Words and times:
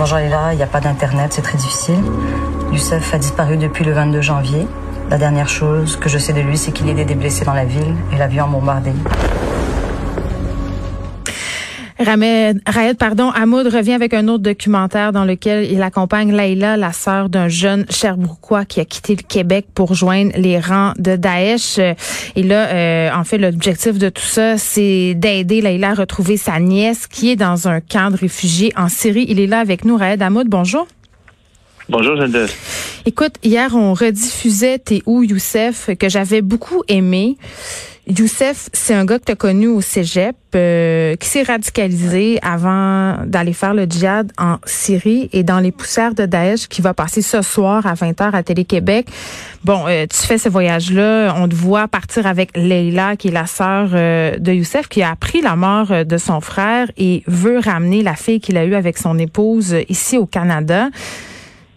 Bonjour 0.00 0.16
Léla, 0.16 0.54
il 0.54 0.56
n'y 0.56 0.62
a 0.62 0.66
pas 0.66 0.80
d'internet, 0.80 1.30
c'est 1.34 1.42
très 1.42 1.58
difficile. 1.58 2.02
Youssef 2.72 3.12
a 3.12 3.18
disparu 3.18 3.58
depuis 3.58 3.84
le 3.84 3.92
22 3.92 4.22
janvier. 4.22 4.66
La 5.10 5.18
dernière 5.18 5.50
chose 5.50 5.96
que 5.96 6.08
je 6.08 6.16
sais 6.16 6.32
de 6.32 6.40
lui, 6.40 6.56
c'est 6.56 6.72
qu'il 6.72 6.88
aidait 6.88 7.04
des 7.04 7.14
blessés 7.14 7.44
dans 7.44 7.52
la 7.52 7.66
ville 7.66 7.94
et 8.10 8.16
l'avion 8.16 8.48
bombardé. 8.48 8.92
Raed, 12.00 12.96
pardon, 12.98 13.30
Hamoud 13.30 13.66
revient 13.66 13.92
avec 13.92 14.14
un 14.14 14.26
autre 14.28 14.42
documentaire 14.42 15.12
dans 15.12 15.26
lequel 15.26 15.70
il 15.70 15.82
accompagne 15.82 16.32
Laïla, 16.32 16.78
la 16.78 16.92
sœur 16.92 17.28
d'un 17.28 17.48
jeune 17.48 17.84
Sherbrookeois 17.90 18.64
qui 18.64 18.80
a 18.80 18.86
quitté 18.86 19.16
le 19.16 19.22
Québec 19.22 19.66
pour 19.74 19.92
joindre 19.94 20.32
les 20.36 20.58
rangs 20.58 20.94
de 20.98 21.16
Daesh. 21.16 21.78
Et 21.78 22.42
là, 22.42 22.68
euh, 22.68 23.10
en 23.14 23.24
fait, 23.24 23.36
l'objectif 23.36 23.98
de 23.98 24.08
tout 24.08 24.22
ça, 24.22 24.56
c'est 24.56 25.14
d'aider 25.14 25.60
Laïla 25.60 25.90
à 25.90 25.94
retrouver 25.94 26.38
sa 26.38 26.58
nièce 26.58 27.06
qui 27.06 27.30
est 27.30 27.36
dans 27.36 27.68
un 27.68 27.80
camp 27.80 28.10
de 28.10 28.16
réfugiés 28.16 28.72
en 28.76 28.88
Syrie. 28.88 29.26
Il 29.28 29.38
est 29.38 29.46
là 29.46 29.60
avec 29.60 29.84
nous, 29.84 29.96
Raed 29.96 30.22
Hamoud. 30.22 30.48
Bonjour. 30.48 30.86
Bonjour, 31.90 32.16
Geneviève. 32.16 32.52
Écoute, 33.04 33.34
hier, 33.42 33.74
on 33.74 33.94
rediffusait 33.94 34.78
T'es 34.78 35.02
où, 35.06 35.22
Youssef, 35.22 35.90
que 35.98 36.08
j'avais 36.08 36.40
beaucoup 36.40 36.82
aimé. 36.88 37.36
Youssef, 38.06 38.70
c'est 38.72 38.94
un 38.94 39.04
gars 39.04 39.18
que 39.18 39.26
tu 39.26 39.32
as 39.32 39.36
connu 39.36 39.68
au 39.68 39.80
cégep, 39.80 40.34
euh, 40.54 41.14
qui 41.16 41.28
s'est 41.28 41.42
radicalisé 41.42 42.38
avant 42.42 43.18
d'aller 43.26 43.52
faire 43.52 43.74
le 43.74 43.84
djihad 43.84 44.32
en 44.38 44.56
Syrie 44.64 45.28
et 45.32 45.42
dans 45.42 45.60
les 45.60 45.70
poussières 45.70 46.14
de 46.14 46.24
Daesh, 46.24 46.66
qui 46.66 46.80
va 46.80 46.94
passer 46.94 47.22
ce 47.22 47.42
soir 47.42 47.86
à 47.86 47.94
20h 47.94 48.34
à 48.34 48.42
Télé-Québec. 48.42 49.06
Bon, 49.64 49.84
euh, 49.86 50.06
tu 50.06 50.26
fais 50.26 50.38
ce 50.38 50.48
voyage-là, 50.48 51.34
on 51.36 51.46
te 51.46 51.54
voit 51.54 51.88
partir 51.88 52.26
avec 52.26 52.56
Leila, 52.56 53.16
qui 53.16 53.28
est 53.28 53.32
la 53.32 53.46
sœur 53.46 53.90
euh, 53.92 54.36
de 54.38 54.52
Youssef, 54.52 54.88
qui 54.88 55.02
a 55.02 55.10
appris 55.10 55.42
la 55.42 55.54
mort 55.54 56.04
de 56.04 56.16
son 56.16 56.40
frère 56.40 56.90
et 56.96 57.22
veut 57.26 57.58
ramener 57.58 58.02
la 58.02 58.14
fille 58.14 58.40
qu'il 58.40 58.56
a 58.56 58.64
eue 58.64 58.74
avec 58.74 58.96
son 58.96 59.18
épouse 59.18 59.76
ici 59.88 60.16
au 60.16 60.26
Canada. 60.26 60.88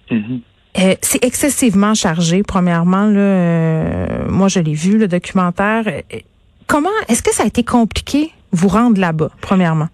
Mm-hmm. 0.10 0.40
Euh, 0.80 0.96
c'est 1.02 1.24
excessivement 1.24 1.94
chargé, 1.94 2.42
premièrement. 2.44 3.06
Là, 3.06 3.20
euh, 3.20 4.08
moi, 4.28 4.48
je 4.48 4.60
l'ai 4.60 4.74
vu, 4.74 4.98
le 4.98 5.08
documentaire. 5.08 5.84
Euh, 5.88 6.02
comment, 6.68 6.90
est-ce 7.08 7.22
que 7.22 7.32
ça 7.32 7.44
a 7.44 7.46
été 7.46 7.64
compliqué 7.64 8.32
vous 8.52 8.68
rendre 8.68 9.00
là-bas, 9.00 9.30
premièrement? 9.42 9.90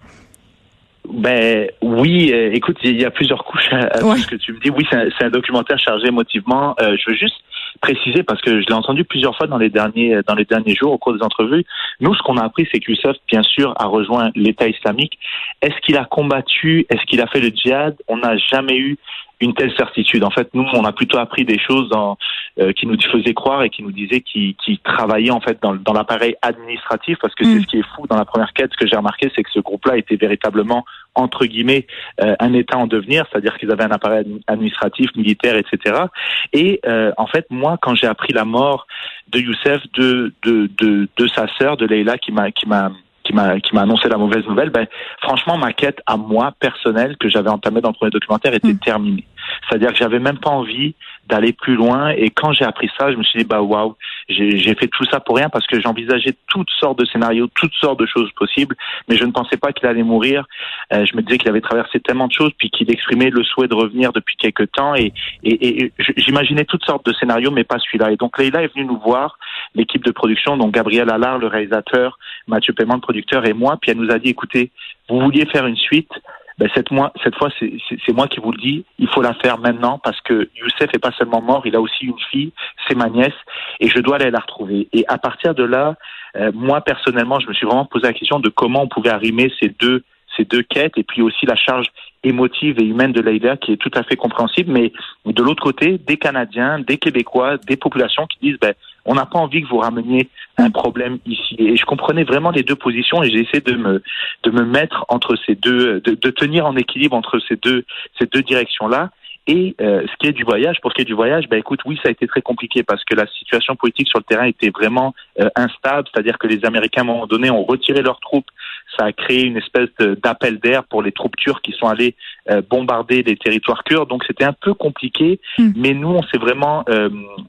Ben 1.12 1.68
oui, 1.82 2.30
écoute, 2.52 2.76
il 2.84 3.00
y 3.00 3.04
a 3.04 3.10
plusieurs 3.10 3.44
couches 3.44 3.72
à, 3.72 3.98
ce 3.98 4.26
que 4.26 4.36
tu 4.36 4.52
me 4.52 4.60
dis. 4.60 4.70
Oui, 4.70 4.86
c'est 4.90 5.24
un, 5.24 5.30
documentaire 5.30 5.78
chargé 5.78 6.06
émotivement. 6.06 6.76
je 6.78 7.10
veux 7.10 7.16
juste 7.16 7.34
préciser 7.80 8.22
parce 8.22 8.40
que 8.42 8.60
je 8.60 8.66
l'ai 8.66 8.74
entendu 8.74 9.04
plusieurs 9.04 9.36
fois 9.36 9.46
dans 9.48 9.56
les 9.56 9.70
derniers 9.70 10.20
dans 10.26 10.34
les 10.34 10.44
derniers 10.44 10.74
jours 10.76 10.92
au 10.92 10.98
cours 10.98 11.14
des 11.14 11.22
entrevues. 11.22 11.64
Nous, 11.98 12.14
ce 12.14 12.22
qu'on 12.22 12.36
a 12.36 12.44
appris, 12.44 12.68
c'est 12.70 12.78
que 12.78 12.92
Youssef, 12.92 13.16
bien 13.28 13.42
sûr, 13.42 13.74
a 13.76 13.86
rejoint 13.86 14.30
l'État 14.36 14.68
islamique. 14.68 15.18
Est-ce 15.62 15.74
qu'il 15.84 15.96
a 15.96 16.04
combattu? 16.04 16.86
Est-ce 16.90 17.04
qu'il 17.06 17.20
a 17.20 17.26
fait 17.26 17.40
le 17.40 17.48
djihad? 17.48 17.96
On 18.06 18.18
n'a 18.18 18.36
jamais 18.36 18.76
eu 18.76 18.96
une 19.40 19.54
telle 19.54 19.74
certitude. 19.76 20.22
En 20.24 20.30
fait, 20.30 20.48
nous, 20.54 20.66
on 20.74 20.84
a 20.84 20.92
plutôt 20.92 21.18
appris 21.18 21.44
des 21.44 21.58
choses 21.58 21.88
dans, 21.88 22.18
euh, 22.58 22.72
qui 22.72 22.86
nous 22.86 22.96
faisaient 23.00 23.34
croire 23.34 23.62
et 23.62 23.70
qui 23.70 23.82
nous 23.82 23.92
disaient 23.92 24.20
qu'ils 24.20 24.54
travaillaient 24.84 25.30
en 25.30 25.40
fait 25.40 25.58
dans, 25.62 25.74
dans 25.74 25.92
l'appareil 25.92 26.36
administratif, 26.42 27.18
parce 27.20 27.34
que 27.34 27.44
c'est 27.44 27.56
mm. 27.56 27.62
ce 27.62 27.66
qui 27.66 27.78
est 27.78 27.86
fou 27.96 28.06
dans 28.06 28.16
la 28.16 28.24
première 28.24 28.52
quête. 28.52 28.70
Ce 28.72 28.76
que 28.76 28.86
j'ai 28.86 28.96
remarqué, 28.96 29.30
c'est 29.34 29.42
que 29.42 29.50
ce 29.50 29.60
groupe-là 29.60 29.96
était 29.96 30.16
véritablement 30.16 30.84
entre 31.14 31.46
guillemets 31.46 31.86
euh, 32.22 32.34
un 32.38 32.52
État 32.52 32.76
en 32.76 32.86
devenir, 32.86 33.24
c'est-à-dire 33.30 33.56
qu'ils 33.58 33.70
avaient 33.70 33.84
un 33.84 33.90
appareil 33.90 34.24
administratif, 34.46 35.10
militaire, 35.16 35.56
etc. 35.56 36.04
Et 36.52 36.80
euh, 36.86 37.12
en 37.16 37.26
fait, 37.26 37.46
moi, 37.50 37.78
quand 37.80 37.94
j'ai 37.94 38.06
appris 38.06 38.32
la 38.32 38.44
mort 38.44 38.86
de 39.28 39.38
Youssef, 39.38 39.82
de 39.94 40.32
de 40.42 40.70
de, 40.78 41.08
de 41.16 41.28
sa 41.28 41.46
sœur, 41.58 41.76
de 41.76 41.86
Leila, 41.86 42.18
qui 42.18 42.32
m'a 42.32 42.50
qui 42.50 42.68
m'a 42.68 42.90
qui 43.30 43.36
m'a 43.36 43.60
qui 43.60 43.74
m'a 43.74 43.82
annoncé 43.82 44.08
la 44.08 44.16
mauvaise 44.16 44.44
nouvelle, 44.46 44.70
ben 44.70 44.86
franchement 45.22 45.56
ma 45.56 45.72
quête 45.72 46.00
à 46.06 46.16
moi 46.16 46.52
personnelle 46.58 47.16
que 47.18 47.28
j'avais 47.28 47.50
entamée 47.50 47.80
dans 47.80 47.90
le 47.90 47.94
premier 47.94 48.10
documentaire 48.10 48.54
était 48.54 48.72
mm. 48.72 48.78
terminée. 48.78 49.24
C'est-à-dire 49.68 49.90
que 49.90 49.96
j'avais 49.96 50.18
même 50.18 50.38
pas 50.38 50.50
envie 50.50 50.94
d'aller 51.28 51.52
plus 51.52 51.76
loin. 51.76 52.10
Et 52.10 52.30
quand 52.30 52.52
j'ai 52.52 52.64
appris 52.64 52.90
ça, 52.98 53.12
je 53.12 53.16
me 53.16 53.22
suis 53.22 53.40
dit 53.40 53.44
bah 53.44 53.62
waouh, 53.62 53.94
j'ai 54.28 54.74
fait 54.74 54.88
tout 54.88 55.04
ça 55.10 55.20
pour 55.20 55.36
rien 55.36 55.48
parce 55.48 55.66
que 55.66 55.80
j'envisageais 55.80 56.34
toutes 56.48 56.70
sortes 56.78 56.98
de 56.98 57.04
scénarios, 57.04 57.48
toutes 57.54 57.74
sortes 57.74 58.00
de 58.00 58.06
choses 58.06 58.30
possibles, 58.32 58.76
mais 59.08 59.16
je 59.16 59.24
ne 59.24 59.32
pensais 59.32 59.56
pas 59.56 59.72
qu'il 59.72 59.86
allait 59.86 60.02
mourir. 60.02 60.46
Euh, 60.92 61.04
je 61.04 61.16
me 61.16 61.22
disais 61.22 61.38
qu'il 61.38 61.48
avait 61.48 61.60
traversé 61.60 62.00
tellement 62.00 62.26
de 62.26 62.32
choses, 62.32 62.50
puis 62.58 62.70
qu'il 62.70 62.90
exprimait 62.90 63.30
le 63.30 63.44
souhait 63.44 63.68
de 63.68 63.74
revenir 63.74 64.12
depuis 64.12 64.36
quelques 64.36 64.70
temps. 64.72 64.94
Et, 64.94 65.12
et, 65.44 65.84
et 65.84 65.92
j'imaginais 66.16 66.64
toutes 66.64 66.84
sortes 66.84 67.06
de 67.06 67.12
scénarios, 67.12 67.50
mais 67.50 67.64
pas 67.64 67.78
celui-là. 67.78 68.10
Et 68.12 68.16
donc 68.16 68.38
Leïla 68.38 68.62
est 68.62 68.74
venue 68.74 68.86
nous 68.86 68.98
voir, 68.98 69.38
l'équipe 69.74 70.04
de 70.04 70.10
production, 70.10 70.56
donc 70.56 70.72
Gabriel 70.72 71.10
Allard, 71.10 71.38
le 71.38 71.46
réalisateur, 71.46 72.18
Mathieu 72.46 72.72
Paiement, 72.72 72.94
le 72.94 73.00
producteur, 73.00 73.46
et 73.46 73.52
moi. 73.52 73.78
Puis 73.80 73.90
elle 73.90 73.98
nous 73.98 74.10
a 74.10 74.18
dit 74.18 74.30
écoutez, 74.30 74.70
vous 75.08 75.20
vouliez 75.20 75.46
faire 75.46 75.66
une 75.66 75.76
suite, 75.76 76.10
ben 76.58 76.68
cette, 76.74 76.90
moi, 76.90 77.10
cette 77.24 77.34
fois, 77.36 77.48
c'est 77.58 78.12
moi 78.12 78.28
qui 78.28 78.38
vous 78.38 78.52
le 78.52 78.58
dis, 78.58 78.84
il 78.98 79.08
faut 79.08 79.22
la 79.22 79.32
faire 79.34 79.58
maintenant 79.58 79.98
parce 79.98 80.20
que 80.20 80.50
Youssef 80.56 80.90
est 80.92 80.98
pas 80.98 81.12
seulement 81.12 81.40
mort, 81.40 81.62
il 81.64 81.74
a 81.74 81.80
aussi 81.80 82.04
une 82.04 82.18
fille, 82.30 82.52
c'est 82.86 82.94
ma 82.94 83.08
nièce, 83.08 83.34
et 83.80 83.88
je 83.88 83.98
dois 84.00 84.16
aller 84.16 84.30
la 84.30 84.40
retrouver. 84.40 84.86
Et 84.92 85.06
à 85.08 85.16
partir 85.16 85.54
de 85.54 85.64
là, 85.64 85.94
euh, 86.36 86.52
moi 86.52 86.82
personnellement, 86.82 87.40
je 87.40 87.48
me 87.48 87.54
suis 87.54 87.66
vraiment 87.66 87.86
posé 87.86 88.06
la 88.06 88.12
question 88.12 88.40
de 88.40 88.50
comment 88.50 88.82
on 88.82 88.88
pouvait 88.88 89.10
arrimer 89.10 89.50
ces 89.58 89.70
deux 89.70 90.02
ces 90.36 90.44
deux 90.44 90.62
quêtes 90.62 90.96
et 90.96 91.02
puis 91.02 91.22
aussi 91.22 91.46
la 91.46 91.56
charge 91.56 91.86
émotive 92.22 92.78
et 92.78 92.84
humaine 92.84 93.12
de 93.12 93.20
Leïla 93.20 93.56
qui 93.56 93.72
est 93.72 93.76
tout 93.76 93.90
à 93.94 94.02
fait 94.02 94.16
compréhensible. 94.16 94.70
Mais 94.70 94.92
de 95.26 95.42
l'autre 95.42 95.62
côté, 95.62 95.98
des 95.98 96.16
Canadiens, 96.16 96.78
des 96.78 96.98
Québécois, 96.98 97.56
des 97.56 97.76
populations 97.76 98.26
qui 98.26 98.38
disent 98.40 98.58
ben, 98.60 98.74
on 99.10 99.14
n'a 99.14 99.26
pas 99.26 99.40
envie 99.40 99.60
que 99.60 99.66
vous 99.66 99.78
rameniez 99.78 100.28
un 100.56 100.70
problème 100.70 101.18
ici. 101.26 101.56
Et 101.58 101.76
je 101.76 101.84
comprenais 101.84 102.22
vraiment 102.22 102.52
les 102.52 102.62
deux 102.62 102.76
positions 102.76 103.24
et 103.24 103.30
j'ai 103.30 103.40
essayé 103.40 103.60
de 103.60 103.74
me 103.74 104.02
de 104.44 104.50
me 104.52 104.64
mettre 104.64 105.04
entre 105.08 105.34
ces 105.44 105.56
deux, 105.56 106.00
de, 106.00 106.12
de 106.14 106.30
tenir 106.30 106.64
en 106.64 106.76
équilibre 106.76 107.16
entre 107.16 107.40
ces 107.40 107.56
deux 107.56 107.84
ces 108.18 108.26
deux 108.26 108.42
directions 108.42 108.86
là. 108.86 109.10
Et 109.48 109.74
euh, 109.80 110.02
ce 110.06 110.16
qui 110.18 110.28
est 110.28 110.32
du 110.32 110.44
voyage, 110.44 110.80
pour 110.80 110.92
ce 110.92 110.94
qui 110.94 111.02
est 111.02 111.06
du 111.06 111.14
voyage, 111.14 111.48
ben 111.48 111.58
écoute, 111.58 111.80
oui, 111.84 111.98
ça 112.00 112.08
a 112.08 112.12
été 112.12 112.28
très 112.28 112.42
compliqué 112.42 112.84
parce 112.84 113.02
que 113.04 113.16
la 113.16 113.26
situation 113.26 113.74
politique 113.74 114.06
sur 114.06 114.20
le 114.20 114.24
terrain 114.24 114.44
était 114.44 114.70
vraiment 114.70 115.12
euh, 115.40 115.48
instable, 115.56 116.06
c'est-à-dire 116.12 116.38
que 116.38 116.46
les 116.46 116.64
Américains 116.64 117.00
à 117.00 117.04
un 117.04 117.08
moment 117.08 117.26
donné 117.26 117.50
ont 117.50 117.64
retiré 117.64 118.02
leurs 118.02 118.20
troupes, 118.20 118.46
ça 118.96 119.06
a 119.06 119.12
créé 119.12 119.44
une 119.44 119.56
espèce 119.56 119.88
d'appel 119.98 120.58
d'air 120.58 120.84
pour 120.84 121.02
les 121.02 121.12
troupes 121.12 121.36
turques 121.36 121.64
qui 121.64 121.72
sont 121.72 121.86
allées 121.86 122.14
euh, 122.50 122.62
bombarder 122.68 123.22
les 123.22 123.36
territoires 123.36 123.84
kurdes, 123.84 124.08
donc 124.08 124.24
c'était 124.26 124.44
un 124.44 124.52
peu 124.52 124.74
compliqué, 124.74 125.40
hmm. 125.58 125.72
mais 125.76 125.94
nous 125.94 126.08
on 126.08 126.22
s'est 126.22 126.38
vraiment, 126.38 126.84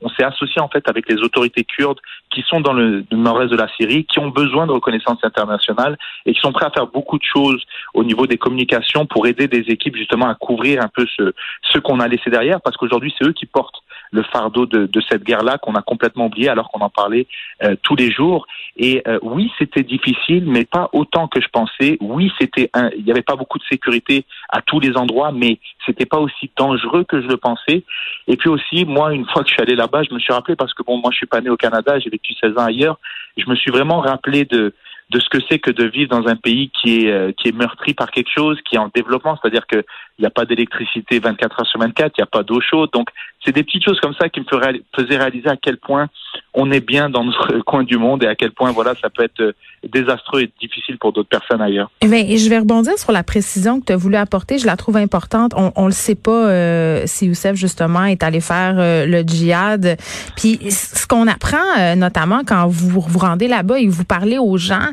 on 0.02 0.10
s'est 0.10 0.24
associé 0.24 0.62
en 0.62 0.68
fait 0.68 0.88
avec 0.88 1.10
les 1.10 1.18
autorités 1.18 1.64
kurdes 1.64 2.00
qui 2.32 2.44
sont 2.48 2.62
dans 2.62 2.74
le 2.74 3.04
nord-est 3.12 3.50
de 3.50 3.58
la 3.58 3.68
Syrie, 3.76 4.06
qui 4.06 4.20
ont 4.20 4.30
besoin 4.30 4.68
de 4.68 4.72
reconnaissance 4.72 5.20
internationale 5.24 5.98
et 6.26 6.34
qui 6.34 6.40
sont 6.40 6.52
prêts 6.52 6.66
à 6.66 6.72
faire 6.72 6.88
beaucoup 6.88 7.18
de 7.18 7.24
choses 7.24 7.62
au 7.94 8.04
niveau 8.04 8.28
des 8.28 8.38
communications 8.38 9.06
pour 9.06 9.28
aider 9.28 9.48
des 9.48 9.66
équipes 9.70 9.96
justement 9.96 10.28
à 10.28 10.36
couvrir 10.36 10.82
un 10.82 10.88
peu 10.88 11.06
ce, 11.18 11.34
ce 11.72 11.80
qu'on 11.80 12.00
a 12.00 12.08
laissé 12.08 12.30
derrière, 12.30 12.62
parce 12.62 12.78
qu'aujourd'hui 12.78 13.14
c'est 13.18 13.26
eux 13.26 13.34
qui 13.34 13.46
portent 13.46 13.82
le 14.12 14.24
fardeau 14.24 14.66
de, 14.66 14.86
de 14.86 15.02
cette 15.10 15.24
guerre-là 15.24 15.58
qu'on 15.58 15.76
a 15.76 15.82
complètement 15.82 16.26
oublié 16.26 16.50
alors 16.50 16.70
qu'on 16.70 16.82
en 16.82 16.90
parlait 16.90 17.28
euh, 17.64 17.76
tous 17.82 17.96
les 17.96 18.12
jours. 18.12 18.46
Et 18.78 19.02
euh, 19.08 19.20
oui, 19.22 19.52
c'était 19.58 19.84
difficile, 19.84 20.46
mais 20.46 20.66
pas 20.66 20.90
autant 20.94 21.28
que 21.28 21.42
je 21.42 21.48
pensais. 21.48 21.98
Oui, 22.02 22.32
c'était 22.40 22.70
il 22.98 23.04
n'y 23.04 23.12
avait 23.12 23.22
pas 23.22 23.36
beaucoup 23.36 23.58
de 23.58 23.64
sécurité 23.70 24.26
à 24.50 24.62
tous 24.62 24.80
les 24.80 24.96
endroits, 24.98 25.32
mais 25.32 25.60
c'était 25.86 26.06
pas 26.06 26.20
aussi 26.20 26.50
dangereux 26.58 27.04
que 27.04 27.22
je 27.22 27.28
le 27.28 27.38
pensais. 27.38 27.84
Et 28.28 28.38
puis 28.38 28.50
aussi, 28.50 28.86
moi, 28.86 29.14
une 29.14 29.26
fois 29.26 29.44
que 29.44 29.50
je 29.50 29.54
suis 29.54 29.62
allé 29.62 29.76
là-bas, 29.76 30.04
je 30.04 30.14
me 30.14 30.20
suis 30.20 30.34
rappelé 30.34 30.56
parce 30.56 30.74
que 30.74 30.84
bon, 30.84 30.98
moi, 30.98 31.12
je 31.12 31.18
suis 31.18 31.26
pas 31.26 31.42
né 31.42 31.50
au 31.50 31.58
Canada, 31.58 32.00
j'ai 32.00 32.10
vécu 32.10 32.34
16 32.34 32.58
ans 32.58 32.66
ailleurs. 32.66 32.98
Je 33.38 33.50
me 33.50 33.56
suis 33.56 33.72
vraiment 33.72 34.00
rappelé 34.00 34.46
de 34.46 34.74
de 35.12 35.20
ce 35.20 35.28
que 35.30 35.40
c'est 35.50 35.60
que 35.60 35.72
de 35.72 35.86
vivre 35.86 36.10
dans 36.10 36.28
un 36.28 36.38
pays 36.38 36.70
qui 36.70 37.06
est 37.06 37.12
euh, 37.12 37.32
qui 37.34 37.50
est 37.50 37.56
meurtri 37.56 37.94
par 37.94 38.12
quelque 38.12 38.32
chose, 38.34 38.58
qui 38.64 38.76
est 38.76 38.80
en 38.80 38.90
développement, 38.94 39.38
c'est-à-dire 39.42 39.68
qu'il 39.68 39.84
n'y 40.20 40.26
a 40.26 40.30
pas 40.30 40.46
d'électricité 40.46 41.20
24 41.20 41.60
heures 41.60 41.68
sur 41.68 41.80
24, 41.80 42.14
il 42.18 42.22
n'y 42.22 42.24
a 42.24 42.28
pas 42.28 42.44
d'eau 42.44 42.62
chaude. 42.62 42.90
Donc, 42.94 43.10
c'est 43.44 43.54
des 43.54 43.64
petites 43.64 43.84
choses 43.84 44.00
comme 44.00 44.14
ça 44.20 44.30
qui 44.30 44.40
me 44.40 44.46
faisaient 44.46 45.18
réaliser 45.18 45.50
à 45.50 45.58
quel 45.58 45.78
point 45.78 46.08
on 46.54 46.72
est 46.72 46.86
bien 46.86 47.10
dans 47.10 47.24
notre 47.24 47.60
coin 47.66 47.84
du 47.84 47.98
monde 47.98 48.24
et 48.24 48.28
à 48.28 48.36
quel 48.36 48.52
point, 48.52 48.72
voilà, 48.72 48.94
ça 49.02 49.10
peut 49.10 49.24
être 49.24 49.40
euh, 49.40 49.54
désastreux 49.88 50.42
et 50.42 50.52
difficile 50.62 50.98
pour 50.98 51.14
d'autres 51.14 51.30
personnes 51.30 51.62
ailleurs. 51.62 51.90
Eh 52.02 52.38
je 52.38 52.50
vais 52.50 52.60
rebondir 52.60 52.98
sur 52.98 53.12
la 53.12 53.24
précision 53.24 53.80
que 53.80 53.86
tu 53.86 53.94
as 53.94 53.98
voulu 53.98 54.16
apporter. 54.16 54.58
Je 54.58 54.66
la 54.66 54.78
trouve 54.78 54.98
importante. 54.98 55.54
On, 55.56 55.72
on 55.76 55.86
le 55.86 55.92
sait 55.92 56.16
pas 56.16 56.50
euh, 56.50 57.04
si 57.06 57.28
Youssef, 57.28 57.56
justement, 57.56 58.06
est 58.06 58.24
allé 58.24 58.42
faire 58.42 58.76
le 58.78 59.22
djihad. 59.22 59.98
Puis, 60.36 60.60
ce 60.70 61.08
qu'on 61.08 61.28
apprend, 61.28 61.96
notamment 61.96 62.42
quand 62.46 62.68
vous 62.68 63.00
vous 63.00 63.20
rendez 63.20 63.48
là-bas 63.48 63.80
et 63.80 63.88
vous 63.88 64.04
parlez 64.04 64.38
aux 64.38 64.58
gens, 64.58 64.90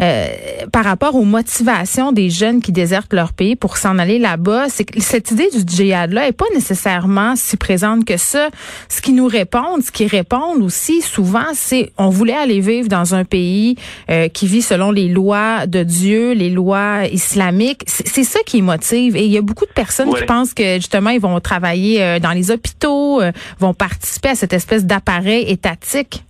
euh, 0.00 0.28
par 0.72 0.84
rapport 0.84 1.14
aux 1.14 1.24
motivations 1.24 2.12
des 2.12 2.30
jeunes 2.30 2.62
qui 2.62 2.72
désertent 2.72 3.12
leur 3.12 3.32
pays 3.32 3.56
pour 3.56 3.76
s'en 3.76 3.98
aller 3.98 4.18
là-bas, 4.18 4.68
c'est 4.68 4.84
que 4.84 5.00
cette 5.00 5.30
idée 5.30 5.48
du 5.50 5.60
djihad-là 5.66 6.28
est 6.28 6.32
pas 6.32 6.46
nécessairement 6.54 7.36
si 7.36 7.56
présente 7.56 7.89
que 8.04 8.16
ça. 8.16 8.50
Ce 8.88 9.00
qui 9.00 9.12
nous 9.12 9.26
répondent, 9.26 9.82
ce 9.82 9.90
qui 9.90 10.06
répondent 10.06 10.62
aussi 10.62 11.02
souvent, 11.02 11.46
c'est 11.54 11.92
on 11.98 12.08
voulait 12.08 12.34
aller 12.34 12.60
vivre 12.60 12.88
dans 12.88 13.14
un 13.14 13.24
pays 13.24 13.76
euh, 14.10 14.28
qui 14.28 14.46
vit 14.46 14.62
selon 14.62 14.90
les 14.90 15.08
lois 15.08 15.66
de 15.66 15.82
Dieu, 15.82 16.32
les 16.32 16.50
lois 16.50 17.06
islamiques. 17.06 17.82
C'est 17.86 18.24
ça 18.24 18.40
qui 18.46 18.62
motive. 18.62 19.16
Et 19.16 19.24
il 19.24 19.30
y 19.30 19.38
a 19.38 19.42
beaucoup 19.42 19.66
de 19.66 19.72
personnes 19.72 20.12
qui 20.14 20.24
pensent 20.24 20.54
que 20.54 20.76
justement 20.76 21.10
ils 21.10 21.20
vont 21.20 21.38
travailler 21.40 22.02
euh, 22.02 22.18
dans 22.18 22.32
les 22.32 22.50
hôpitaux, 22.50 23.20
vont 23.58 23.74
participer 23.74 24.30
à 24.30 24.34
cette 24.34 24.52
espèce 24.52 24.84
d'appareil 24.84 25.44
étatique. 25.48 26.24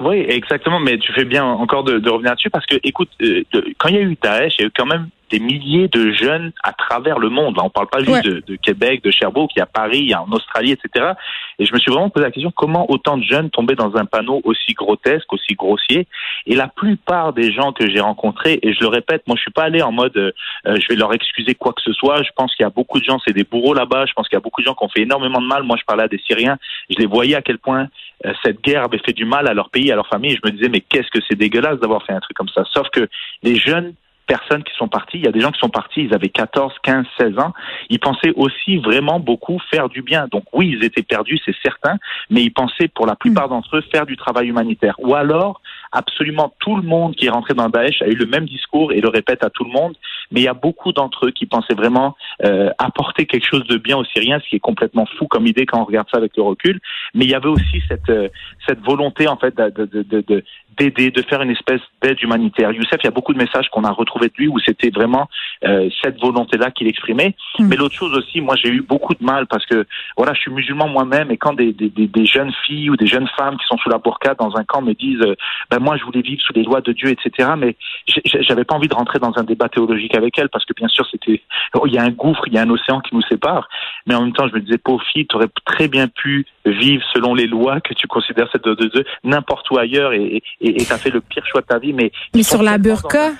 Oui, 0.00 0.24
exactement, 0.28 0.80
mais 0.80 0.98
tu 0.98 1.12
fais 1.12 1.26
bien 1.26 1.44
encore 1.44 1.84
de, 1.84 2.08
revenir 2.08 2.34
dessus 2.34 2.50
parce 2.50 2.64
que, 2.64 2.76
écoute, 2.82 3.10
euh, 3.22 3.42
quand 3.78 3.88
il 3.88 3.94
y 3.94 3.98
a 3.98 4.02
eu 4.02 4.16
Daesh, 4.20 4.56
il 4.58 4.62
y 4.62 4.64
a 4.64 4.68
eu 4.68 4.72
quand 4.74 4.86
même 4.86 5.08
des 5.30 5.38
milliers 5.38 5.88
de 5.88 6.10
jeunes 6.12 6.52
à 6.64 6.72
travers 6.72 7.18
le 7.18 7.28
monde. 7.28 7.56
Là, 7.56 7.62
on 7.64 7.70
parle 7.70 7.86
pas 7.86 8.00
juste 8.00 8.24
de, 8.24 8.56
Québec, 8.56 9.02
de 9.04 9.10
Sherbrooke, 9.10 9.52
il 9.54 9.60
y 9.60 9.62
a 9.62 9.66
Paris, 9.66 9.98
il 9.98 10.08
y 10.08 10.14
a 10.14 10.22
en 10.22 10.30
Australie, 10.32 10.72
etc. 10.72 11.12
Et 11.58 11.66
je 11.66 11.72
me 11.72 11.78
suis 11.78 11.90
vraiment 11.90 12.10
posé 12.10 12.24
la 12.24 12.32
question 12.32 12.52
comment 12.54 12.90
autant 12.90 13.16
de 13.16 13.22
jeunes 13.22 13.50
tombaient 13.50 13.76
dans 13.76 13.96
un 13.96 14.06
panneau 14.06 14.40
aussi 14.44 14.72
grotesque, 14.74 15.32
aussi 15.32 15.54
grossier? 15.54 16.08
Et 16.46 16.56
la 16.56 16.68
plupart 16.68 17.32
des 17.32 17.52
gens 17.52 17.72
que 17.72 17.88
j'ai 17.88 18.00
rencontrés, 18.00 18.58
et 18.62 18.72
je 18.72 18.80
le 18.80 18.88
répète, 18.88 19.22
moi 19.26 19.36
je 19.36 19.42
suis 19.42 19.52
pas 19.52 19.64
allé 19.64 19.82
en 19.82 19.92
mode 19.92 20.16
euh, 20.16 20.32
je 20.66 20.88
vais 20.88 20.96
leur 20.96 21.14
excuser 21.14 21.54
quoi 21.54 21.72
que 21.72 21.82
ce 21.82 21.92
soit. 21.92 22.22
Je 22.22 22.30
pense 22.34 22.54
qu'il 22.56 22.64
y 22.64 22.66
a 22.66 22.70
beaucoup 22.70 22.98
de 22.98 23.04
gens, 23.04 23.20
c'est 23.24 23.34
des 23.34 23.44
bourreaux 23.44 23.74
là-bas. 23.74 24.06
Je 24.06 24.12
pense 24.14 24.28
qu'il 24.28 24.36
y 24.36 24.38
a 24.38 24.42
beaucoup 24.42 24.62
de 24.62 24.66
gens 24.66 24.74
qui 24.74 24.84
ont 24.84 24.88
fait 24.88 25.02
énormément 25.02 25.40
de 25.40 25.46
mal. 25.46 25.62
Moi 25.62 25.76
je 25.78 25.84
parlais 25.84 26.04
à 26.04 26.08
des 26.08 26.20
Syriens, 26.26 26.58
je 26.88 26.96
les 26.98 27.06
voyais 27.06 27.36
à 27.36 27.42
quel 27.42 27.58
point 27.58 27.88
cette 28.44 28.62
guerre 28.62 28.84
avait 28.84 28.98
fait 28.98 29.12
du 29.12 29.24
mal 29.24 29.48
à 29.48 29.54
leur 29.54 29.70
pays, 29.70 29.90
à 29.90 29.96
leur 29.96 30.06
famille. 30.06 30.32
Et 30.32 30.36
je 30.36 30.50
me 30.50 30.56
disais 30.56 30.68
mais 30.68 30.80
qu'est-ce 30.80 31.10
que 31.10 31.24
c'est 31.28 31.36
dégueulasse 31.36 31.78
d'avoir 31.80 32.04
fait 32.04 32.12
un 32.12 32.20
truc 32.20 32.36
comme 32.36 32.48
ça? 32.48 32.64
Sauf 32.72 32.88
que 32.90 33.08
les 33.42 33.56
jeunes 33.56 33.94
personnes 34.30 34.62
qui 34.62 34.72
sont 34.76 34.86
parties. 34.86 35.18
Il 35.18 35.24
y 35.24 35.28
a 35.28 35.32
des 35.32 35.40
gens 35.40 35.50
qui 35.50 35.58
sont 35.58 35.70
partis, 35.70 36.02
ils 36.02 36.14
avaient 36.14 36.28
14, 36.28 36.72
15, 36.84 37.04
16 37.18 37.38
ans. 37.40 37.52
Ils 37.88 37.98
pensaient 37.98 38.32
aussi 38.36 38.76
vraiment 38.76 39.18
beaucoup 39.18 39.58
faire 39.72 39.88
du 39.88 40.02
bien. 40.02 40.28
Donc 40.30 40.44
oui, 40.52 40.76
ils 40.76 40.84
étaient 40.84 41.02
perdus, 41.02 41.40
c'est 41.44 41.56
certain, 41.64 41.96
mais 42.30 42.42
ils 42.44 42.52
pensaient 42.52 42.86
pour 42.86 43.06
la 43.06 43.16
plupart 43.16 43.48
mm. 43.48 43.50
d'entre 43.50 43.78
eux 43.78 43.82
faire 43.90 44.06
du 44.06 44.16
travail 44.16 44.46
humanitaire. 44.46 44.94
Ou 44.98 45.16
alors, 45.16 45.60
absolument 45.92 46.54
tout 46.60 46.76
le 46.76 46.82
monde 46.82 47.14
qui 47.16 47.26
est 47.26 47.30
rentré 47.30 47.54
dans 47.54 47.68
Daesh 47.68 48.02
a 48.02 48.06
eu 48.06 48.14
le 48.14 48.26
même 48.26 48.46
discours 48.46 48.92
et 48.92 49.00
le 49.00 49.08
répète 49.08 49.44
à 49.44 49.50
tout 49.50 49.64
le 49.64 49.70
monde, 49.70 49.96
mais 50.30 50.40
il 50.40 50.44
y 50.44 50.48
a 50.48 50.54
beaucoup 50.54 50.92
d'entre 50.92 51.26
eux 51.26 51.30
qui 51.30 51.46
pensaient 51.46 51.74
vraiment 51.74 52.16
euh, 52.44 52.70
apporter 52.78 53.26
quelque 53.26 53.46
chose 53.46 53.64
de 53.66 53.76
bien 53.76 53.96
aux 53.96 54.04
Syriens, 54.04 54.40
ce 54.40 54.48
qui 54.48 54.56
est 54.56 54.60
complètement 54.60 55.06
fou 55.18 55.26
comme 55.26 55.46
idée 55.46 55.66
quand 55.66 55.80
on 55.80 55.84
regarde 55.84 56.08
ça 56.10 56.18
avec 56.18 56.36
le 56.36 56.42
recul. 56.42 56.80
Mais 57.14 57.24
il 57.24 57.30
y 57.30 57.34
avait 57.34 57.48
aussi 57.48 57.82
cette, 57.88 58.08
euh, 58.08 58.28
cette 58.66 58.80
volonté 58.80 59.26
en 59.26 59.36
fait 59.36 59.56
de, 59.56 59.86
de, 59.86 60.02
de, 60.02 60.20
de 60.20 60.44
d'aider, 60.78 61.10
de 61.10 61.22
faire 61.22 61.42
une 61.42 61.50
espèce 61.50 61.80
d'aide 62.02 62.20
humanitaire. 62.22 62.72
Youssef, 62.72 62.98
il 63.02 63.04
y 63.04 63.08
a 63.08 63.10
beaucoup 63.10 63.32
de 63.32 63.38
messages 63.38 63.68
qu'on 63.70 63.84
a 63.84 63.90
retrouvés 63.90 64.28
de 64.28 64.34
lui 64.38 64.48
où 64.48 64.58
c'était 64.60 64.90
vraiment 64.90 65.28
euh, 65.64 65.90
cette 66.02 66.18
volonté-là 66.20 66.70
qu'il 66.70 66.86
exprimait. 66.86 67.34
Hmm. 67.58 67.66
Mais 67.66 67.76
l'autre 67.76 67.94
chose 67.94 68.16
aussi, 68.16 68.40
moi 68.40 68.54
j'ai 68.56 68.70
eu 68.70 68.82
beaucoup 68.82 69.14
de 69.14 69.22
mal 69.22 69.46
parce 69.46 69.66
que 69.66 69.86
voilà, 70.16 70.32
je 70.34 70.40
suis 70.40 70.50
musulman 70.50 70.88
moi-même 70.88 71.30
et 71.30 71.36
quand 71.36 71.52
des, 71.54 71.72
des, 71.72 71.90
des, 71.90 72.26
jeunes 72.26 72.52
filles 72.66 72.90
ou 72.90 72.96
des 72.96 73.06
jeunes 73.06 73.28
femmes 73.36 73.56
qui 73.58 73.66
sont 73.66 73.76
sous 73.78 73.90
la 73.90 73.98
burqa 73.98 74.34
dans 74.34 74.56
un 74.56 74.64
camp 74.64 74.82
me 74.82 74.94
disent 74.94 75.22
euh, 75.22 75.34
ben 75.70 75.79
moi 75.80 75.96
je 75.96 76.04
voulais 76.04 76.22
vivre 76.22 76.40
sous 76.42 76.52
les 76.52 76.62
lois 76.62 76.80
de 76.80 76.92
Dieu, 76.92 77.08
etc. 77.10 77.50
Mais 77.58 77.76
j'avais 78.24 78.64
pas 78.64 78.74
envie 78.74 78.88
de 78.88 78.94
rentrer 78.94 79.18
dans 79.18 79.32
un 79.36 79.42
débat 79.42 79.68
théologique 79.68 80.16
avec 80.16 80.38
elles 80.38 80.48
parce 80.48 80.64
que 80.64 80.72
bien 80.74 80.88
sûr 80.88 81.06
c'était 81.10 81.42
oh, 81.74 81.86
il 81.86 81.94
y 81.94 81.98
a 81.98 82.02
un 82.02 82.10
gouffre, 82.10 82.42
il 82.46 82.54
y 82.54 82.58
a 82.58 82.62
un 82.62 82.70
océan 82.70 83.00
qui 83.00 83.14
nous 83.14 83.22
sépare. 83.22 83.68
Mais 84.06 84.14
en 84.14 84.22
même 84.22 84.32
temps, 84.32 84.48
je 84.48 84.54
me 84.54 84.60
disais 84.60 84.78
pauvre 84.78 85.02
fille, 85.12 85.26
tu 85.26 85.36
aurais 85.36 85.48
très 85.64 85.88
bien 85.88 86.08
pu 86.08 86.46
vivre 86.66 87.02
selon 87.14 87.34
les 87.34 87.46
lois 87.46 87.80
que 87.80 87.94
tu 87.94 88.06
considères 88.06 88.48
cette 88.52 88.64
de 88.64 88.88
Dieu 88.88 89.04
n'importe 89.24 89.70
où 89.70 89.78
ailleurs 89.78 90.12
et, 90.12 90.42
et 90.60 90.74
tu 90.74 90.92
as 90.92 90.98
fait 90.98 91.10
le 91.10 91.20
pire 91.20 91.44
choix 91.46 91.60
de 91.60 91.66
ta 91.66 91.78
vie. 91.78 91.92
Mais, 91.92 92.12
mais 92.34 92.42
sur 92.42 92.62
la 92.62 92.78
burqa, 92.78 93.30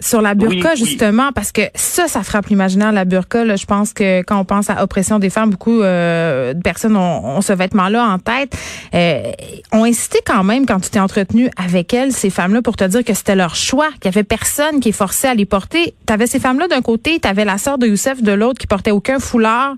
sur 0.00 0.20
la 0.20 0.34
burqa 0.34 0.74
justement, 0.74 1.30
parce 1.32 1.52
que 1.52 1.62
ça, 1.74 2.08
ça 2.08 2.22
frappe 2.22 2.46
l'imaginaire, 2.46 2.92
la 2.92 3.04
burqa. 3.04 3.44
Là, 3.44 3.56
je 3.56 3.66
pense 3.66 3.92
que 3.92 4.22
quand 4.22 4.38
on 4.38 4.44
pense 4.44 4.70
à 4.70 4.82
oppression 4.82 5.18
des 5.18 5.30
femmes, 5.30 5.50
beaucoup 5.50 5.82
euh, 5.82 6.54
de 6.54 6.62
personnes 6.62 6.96
ont, 6.96 7.40
ce 7.40 7.52
vêtement-là 7.52 8.04
en 8.04 8.18
tête. 8.18 8.56
Euh, 8.94 9.32
ont 9.72 9.84
incité 9.84 10.18
quand 10.24 10.44
même, 10.44 10.66
quand 10.66 10.80
tu 10.80 10.90
t'es 10.90 11.00
entretenu 11.00 11.50
avec 11.56 11.75
elles, 11.92 12.12
ces 12.12 12.30
femmes-là, 12.30 12.62
pour 12.62 12.76
te 12.76 12.84
dire 12.84 13.04
que 13.04 13.14
c'était 13.14 13.34
leur 13.34 13.54
choix, 13.54 13.88
qu'il 14.00 14.06
y 14.06 14.08
avait 14.08 14.24
personne 14.24 14.80
qui 14.80 14.90
est 14.90 14.92
forcé 14.92 15.26
à 15.26 15.34
les 15.34 15.44
porter. 15.44 15.94
Tu 16.06 16.12
avais 16.12 16.26
ces 16.26 16.38
femmes-là 16.38 16.68
d'un 16.68 16.82
côté, 16.82 17.18
tu 17.20 17.28
avais 17.28 17.44
la 17.44 17.58
sœur 17.58 17.78
de 17.78 17.86
Youssef 17.86 18.22
de 18.22 18.32
l'autre 18.32 18.58
qui 18.58 18.66
portait 18.66 18.90
aucun 18.90 19.18
foulard. 19.18 19.74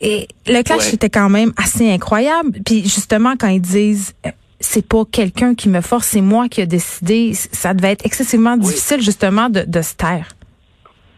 Et 0.00 0.28
le 0.46 0.62
clash 0.62 0.92
était 0.94 1.10
quand 1.10 1.28
même 1.28 1.52
assez 1.56 1.90
incroyable. 1.90 2.58
Puis 2.64 2.82
justement, 2.82 3.34
quand 3.38 3.48
ils 3.48 3.60
disent 3.60 4.14
euh, 4.26 4.30
c'est 4.60 4.86
pas 4.86 5.04
quelqu'un 5.10 5.54
qui 5.54 5.68
me 5.68 5.80
force, 5.80 6.08
c'est 6.08 6.20
moi 6.20 6.48
qui 6.48 6.60
ai 6.60 6.66
décidé, 6.66 7.32
ça 7.34 7.74
devait 7.74 7.92
être 7.92 8.04
excessivement 8.04 8.56
difficile 8.56 9.00
justement 9.00 9.48
de, 9.48 9.64
de 9.66 9.82
se 9.82 9.94
taire. 9.94 10.28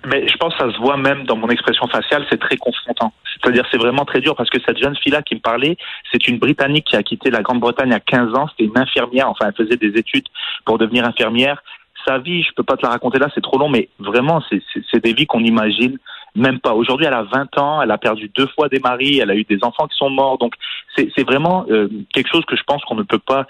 Mais 0.06 0.26
je 0.26 0.36
pense 0.36 0.54
que 0.54 0.64
ça 0.64 0.72
se 0.72 0.78
voit 0.78 0.96
même 0.96 1.24
dans 1.24 1.36
mon 1.36 1.48
expression 1.48 1.86
faciale, 1.86 2.26
c'est 2.30 2.40
très 2.40 2.56
confrontant. 2.56 3.12
C'est-à-dire 3.40 3.64
c'est 3.70 3.78
vraiment 3.78 4.04
très 4.04 4.20
dur 4.20 4.34
parce 4.34 4.50
que 4.50 4.58
cette 4.66 4.78
jeune 4.78 4.96
fille-là 4.96 5.22
qui 5.22 5.34
me 5.34 5.40
parlait, 5.40 5.76
c'est 6.10 6.26
une 6.28 6.38
Britannique 6.38 6.86
qui 6.86 6.96
a 6.96 7.02
quitté 7.02 7.30
la 7.30 7.42
Grande-Bretagne 7.42 7.92
a 7.92 8.00
15 8.00 8.34
ans, 8.34 8.48
c'était 8.48 8.64
une 8.64 8.78
infirmière, 8.78 9.28
enfin 9.28 9.46
elle 9.46 9.66
faisait 9.66 9.76
des 9.76 9.98
études 9.98 10.26
pour 10.64 10.78
devenir 10.78 11.04
infirmière. 11.04 11.62
Sa 12.06 12.18
vie, 12.18 12.42
je 12.42 12.52
peux 12.56 12.64
pas 12.64 12.76
te 12.76 12.82
la 12.82 12.90
raconter 12.90 13.20
là, 13.20 13.28
c'est 13.32 13.42
trop 13.42 13.58
long, 13.58 13.68
mais 13.68 13.88
vraiment, 14.00 14.42
c'est 14.50 15.04
des 15.04 15.12
vies 15.12 15.26
qu'on 15.26 15.44
imagine 15.44 15.98
même 16.34 16.60
pas. 16.60 16.72
Aujourd'hui, 16.72 17.06
elle 17.06 17.14
a 17.14 17.22
20 17.22 17.58
ans, 17.58 17.82
elle 17.82 17.90
a 17.90 17.98
perdu 17.98 18.30
deux 18.34 18.46
fois 18.48 18.68
des 18.68 18.80
maris, 18.80 19.18
elle 19.18 19.30
a 19.30 19.36
eu 19.36 19.44
des 19.44 19.58
enfants 19.62 19.86
qui 19.86 19.96
sont 19.96 20.10
morts. 20.10 20.38
Donc, 20.38 20.54
c'est 20.96 21.24
vraiment 21.24 21.64
euh, 21.70 21.88
quelque 22.12 22.28
chose 22.28 22.44
que 22.46 22.56
je 22.56 22.62
pense 22.64 22.82
qu'on 22.84 22.94
ne 22.94 23.02
peut 23.02 23.18
pas 23.18 23.46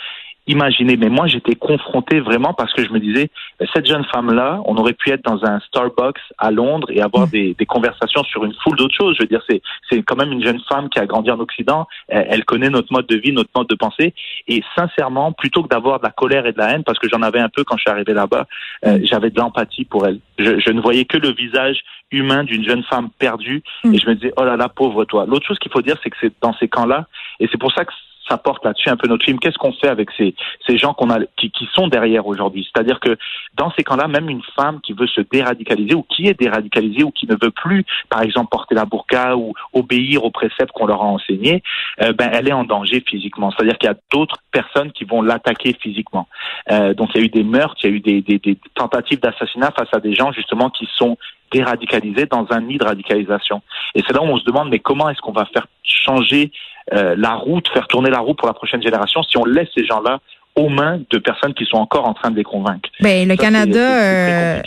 imaginer. 0.46 0.96
Mais 0.96 1.08
moi, 1.08 1.26
j'étais 1.26 1.54
confronté 1.54 2.20
vraiment 2.20 2.52
parce 2.52 2.72
que 2.72 2.84
je 2.84 2.90
me 2.90 2.98
disais, 2.98 3.30
ben, 3.60 3.68
cette 3.72 3.86
jeune 3.86 4.04
femme-là, 4.12 4.60
on 4.64 4.76
aurait 4.76 4.92
pu 4.92 5.10
être 5.10 5.24
dans 5.24 5.44
un 5.44 5.60
Starbucks 5.60 6.18
à 6.38 6.50
Londres 6.50 6.88
et 6.90 7.00
avoir 7.00 7.26
mm. 7.26 7.30
des, 7.30 7.54
des 7.54 7.66
conversations 7.66 8.24
sur 8.24 8.44
une 8.44 8.54
foule 8.62 8.76
d'autres 8.76 8.94
choses. 8.94 9.16
Je 9.16 9.22
veux 9.22 9.28
dire, 9.28 9.42
c'est, 9.48 9.62
c'est 9.88 10.02
quand 10.02 10.16
même 10.16 10.32
une 10.32 10.44
jeune 10.44 10.60
femme 10.68 10.88
qui 10.88 10.98
a 10.98 11.06
grandi 11.06 11.30
en 11.30 11.38
Occident. 11.38 11.86
Elle, 12.08 12.44
connaît 12.44 12.70
notre 12.70 12.92
mode 12.92 13.06
de 13.06 13.16
vie, 13.16 13.32
notre 13.32 13.50
mode 13.54 13.68
de 13.68 13.76
pensée. 13.76 14.14
Et 14.48 14.62
sincèrement, 14.76 15.32
plutôt 15.32 15.62
que 15.62 15.68
d'avoir 15.68 16.00
de 16.00 16.04
la 16.04 16.10
colère 16.10 16.46
et 16.46 16.52
de 16.52 16.58
la 16.58 16.70
haine, 16.70 16.84
parce 16.84 16.98
que 16.98 17.08
j'en 17.08 17.22
avais 17.22 17.40
un 17.40 17.48
peu 17.48 17.62
quand 17.62 17.76
je 17.76 17.82
suis 17.82 17.90
arrivé 17.90 18.12
là-bas, 18.12 18.46
euh, 18.84 18.98
mm. 18.98 19.06
j'avais 19.06 19.30
de 19.30 19.38
l'empathie 19.38 19.84
pour 19.84 20.06
elle. 20.06 20.18
Je, 20.38 20.58
je 20.58 20.70
ne 20.70 20.80
voyais 20.80 21.04
que 21.04 21.18
le 21.18 21.32
visage 21.32 21.82
humain 22.10 22.44
d'une 22.44 22.64
jeune 22.64 22.82
femme 22.84 23.10
perdue 23.18 23.62
mm. 23.84 23.94
et 23.94 23.98
je 23.98 24.08
me 24.08 24.14
disais, 24.14 24.32
oh 24.36 24.44
là 24.44 24.56
là, 24.56 24.68
pauvre 24.68 25.04
toi. 25.04 25.24
L'autre 25.26 25.46
chose 25.46 25.58
qu'il 25.60 25.70
faut 25.70 25.82
dire, 25.82 25.96
c'est 26.02 26.10
que 26.10 26.16
c'est 26.20 26.32
dans 26.40 26.54
ces 26.54 26.68
camps-là, 26.68 27.06
et 27.38 27.48
c'est 27.50 27.58
pour 27.58 27.72
ça 27.72 27.84
que 27.84 27.92
ça 28.28 28.38
porte 28.38 28.64
là-dessus 28.64 28.88
un 28.88 28.96
peu 28.96 29.08
notre 29.08 29.24
film. 29.24 29.38
Qu'est-ce 29.38 29.58
qu'on 29.58 29.72
fait 29.72 29.88
avec 29.88 30.10
ces, 30.16 30.34
ces 30.66 30.78
gens 30.78 30.94
qu'on 30.94 31.10
a, 31.10 31.18
qui, 31.36 31.50
qui 31.50 31.68
sont 31.72 31.88
derrière 31.88 32.26
aujourd'hui? 32.26 32.68
C'est-à-dire 32.72 33.00
que 33.00 33.16
dans 33.54 33.70
ces 33.72 33.82
camps-là, 33.82 34.08
même 34.08 34.28
une 34.28 34.42
femme 34.56 34.80
qui 34.80 34.92
veut 34.92 35.06
se 35.06 35.20
déradicaliser 35.20 35.94
ou 35.94 36.02
qui 36.02 36.26
est 36.28 36.38
déradicalisée 36.38 37.04
ou 37.04 37.10
qui 37.10 37.26
ne 37.26 37.34
veut 37.40 37.50
plus, 37.50 37.84
par 38.08 38.22
exemple, 38.22 38.48
porter 38.50 38.74
la 38.74 38.84
burqa 38.84 39.36
ou 39.36 39.54
obéir 39.72 40.24
aux 40.24 40.30
préceptes 40.30 40.72
qu'on 40.72 40.86
leur 40.86 41.02
a 41.02 41.06
enseignés, 41.06 41.62
euh, 42.00 42.12
ben 42.12 42.30
elle 42.32 42.48
est 42.48 42.52
en 42.52 42.64
danger 42.64 43.02
physiquement. 43.06 43.50
C'est-à-dire 43.50 43.78
qu'il 43.78 43.88
y 43.88 43.92
a 43.92 43.96
d'autres 44.12 44.36
personnes 44.50 44.92
qui 44.92 45.04
vont 45.04 45.22
l'attaquer 45.22 45.76
physiquement. 45.80 46.28
Euh, 46.70 46.94
donc 46.94 47.10
il 47.14 47.20
y 47.20 47.22
a 47.22 47.26
eu 47.26 47.28
des 47.28 47.44
meurtres, 47.44 47.76
il 47.82 47.90
y 47.90 47.92
a 47.92 47.96
eu 47.96 48.00
des, 48.00 48.22
des, 48.22 48.38
des 48.38 48.58
tentatives 48.74 49.20
d'assassinat 49.20 49.72
face 49.76 49.88
à 49.92 50.00
des 50.00 50.14
gens 50.14 50.32
justement 50.32 50.70
qui 50.70 50.88
sont 50.96 51.16
déradicalisés 51.50 52.26
dans 52.26 52.46
un 52.50 52.60
nid 52.62 52.78
de 52.78 52.84
radicalisation. 52.84 53.62
Et 53.94 54.02
c'est 54.06 54.14
là 54.14 54.22
où 54.22 54.26
on 54.26 54.38
se 54.38 54.44
demande 54.44 54.70
mais 54.70 54.78
comment 54.78 55.10
est-ce 55.10 55.20
qu'on 55.20 55.32
va 55.32 55.44
faire 55.46 55.66
changer 55.84 56.50
euh, 56.92 57.14
la 57.16 57.34
route, 57.34 57.68
faire 57.68 57.86
tourner 57.88 58.10
la 58.10 58.20
roue 58.20 58.34
pour 58.34 58.48
la 58.48 58.54
prochaine 58.54 58.82
génération 58.82 59.22
si 59.22 59.36
on 59.36 59.44
laisse 59.44 59.68
ces 59.74 59.84
gens-là 59.84 60.18
aux 60.54 60.68
mains 60.68 61.00
de 61.10 61.18
personnes 61.18 61.54
qui 61.54 61.64
sont 61.64 61.78
encore 61.78 62.06
en 62.06 62.12
train 62.12 62.30
de 62.30 62.36
les 62.36 62.44
convaincre. 62.44 62.90
Ben 63.00 63.26
le 63.26 63.36
Canada, 63.36 63.78
euh, 63.78 64.60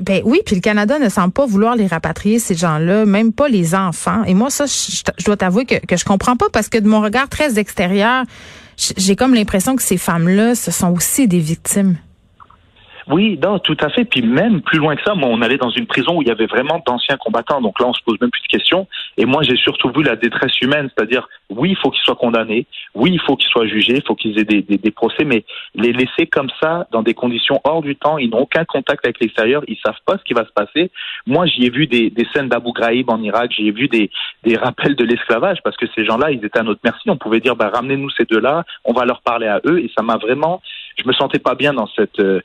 ben 0.00 0.20
oui, 0.24 0.40
puis 0.44 0.56
le 0.56 0.60
Canada 0.60 0.98
ne 0.98 1.08
semble 1.08 1.32
pas 1.32 1.46
vouloir 1.46 1.76
les 1.76 1.86
rapatrier 1.86 2.40
ces 2.40 2.56
gens-là, 2.56 3.04
même 3.04 3.32
pas 3.32 3.48
les 3.48 3.74
enfants. 3.74 4.24
Et 4.24 4.34
moi 4.34 4.50
ça, 4.50 4.64
je, 4.66 5.24
dois 5.24 5.36
t'avouer 5.36 5.64
que 5.64 5.76
que 5.86 5.96
je 5.96 6.04
comprends 6.04 6.36
pas 6.36 6.46
parce 6.52 6.68
que 6.68 6.78
de 6.78 6.88
mon 6.88 7.00
regard 7.00 7.28
très 7.28 7.58
extérieur, 7.58 8.24
j'ai 8.96 9.14
comme 9.14 9.34
l'impression 9.34 9.76
que 9.76 9.82
ces 9.82 9.96
femmes-là, 9.96 10.54
ce 10.56 10.72
sont 10.72 10.92
aussi 10.92 11.28
des 11.28 11.40
victimes. 11.40 11.96
Oui, 13.10 13.38
non, 13.42 13.58
tout 13.58 13.76
à 13.80 13.88
fait. 13.88 14.04
Puis 14.04 14.22
même 14.22 14.60
plus 14.60 14.78
loin 14.78 14.94
que 14.94 15.02
ça, 15.02 15.14
moi, 15.14 15.28
on 15.30 15.40
allait 15.40 15.56
dans 15.56 15.70
une 15.70 15.86
prison 15.86 16.18
où 16.18 16.22
il 16.22 16.28
y 16.28 16.30
avait 16.30 16.46
vraiment 16.46 16.82
d'anciens 16.86 17.16
combattants. 17.16 17.60
Donc 17.60 17.80
là, 17.80 17.86
on 17.86 17.94
se 17.94 18.02
pose 18.02 18.20
même 18.20 18.30
plus 18.30 18.42
de 18.42 18.48
questions. 18.48 18.86
Et 19.16 19.24
moi, 19.24 19.42
j'ai 19.42 19.56
surtout 19.56 19.90
vu 19.90 20.02
la 20.02 20.16
détresse 20.16 20.60
humaine, 20.60 20.90
c'est-à-dire, 20.94 21.28
oui, 21.50 21.70
il 21.70 21.76
faut 21.76 21.90
qu'ils 21.90 22.02
soient 22.02 22.16
condamnés, 22.16 22.66
oui, 22.94 23.10
il 23.12 23.20
faut 23.20 23.36
qu'ils 23.36 23.48
soient 23.48 23.66
jugés, 23.66 23.96
il 23.96 24.02
faut 24.02 24.14
qu'ils 24.14 24.38
aient 24.38 24.44
des, 24.44 24.62
des, 24.62 24.90
procès, 24.90 25.24
mais 25.24 25.44
les 25.74 25.92
laisser 25.92 26.26
comme 26.26 26.50
ça, 26.60 26.86
dans 26.92 27.02
des 27.02 27.14
conditions 27.14 27.60
hors 27.64 27.82
du 27.82 27.96
temps, 27.96 28.18
ils 28.18 28.30
n'ont 28.30 28.40
aucun 28.40 28.64
contact 28.64 29.04
avec 29.04 29.18
l'extérieur, 29.20 29.62
ils 29.66 29.78
savent 29.84 29.98
pas 30.04 30.18
ce 30.18 30.24
qui 30.24 30.34
va 30.34 30.44
se 30.44 30.52
passer. 30.52 30.90
Moi, 31.26 31.46
j'y 31.46 31.64
ai 31.64 31.70
vu 31.70 31.86
des, 31.86 32.10
des 32.10 32.26
scènes 32.32 32.48
d'Abu 32.48 32.72
Ghraib 32.72 33.08
en 33.10 33.22
Irak, 33.22 33.52
j'y 33.56 33.68
ai 33.68 33.72
vu 33.72 33.88
des, 33.88 34.10
des 34.44 34.56
rappels 34.56 34.94
de 34.94 35.04
l'esclavage, 35.04 35.58
parce 35.64 35.76
que 35.76 35.86
ces 35.94 36.04
gens-là, 36.04 36.30
ils 36.30 36.44
étaient 36.44 36.58
à 36.58 36.64
notre 36.64 36.80
merci. 36.84 37.08
On 37.08 37.16
pouvait 37.16 37.40
dire, 37.40 37.56
bah, 37.56 37.70
ramenez-nous 37.72 38.10
ces 38.10 38.24
deux-là, 38.24 38.64
on 38.84 38.92
va 38.92 39.04
leur 39.04 39.22
parler 39.22 39.46
à 39.46 39.60
eux, 39.64 39.80
et 39.80 39.90
ça 39.96 40.02
m'a 40.02 40.16
vraiment, 40.18 40.60
je 40.98 41.06
me 41.06 41.12
sentais 41.12 41.38
pas 41.38 41.54
bien 41.54 41.72
dans 41.72 41.86
cette, 41.88 42.18
euh, 42.18 42.40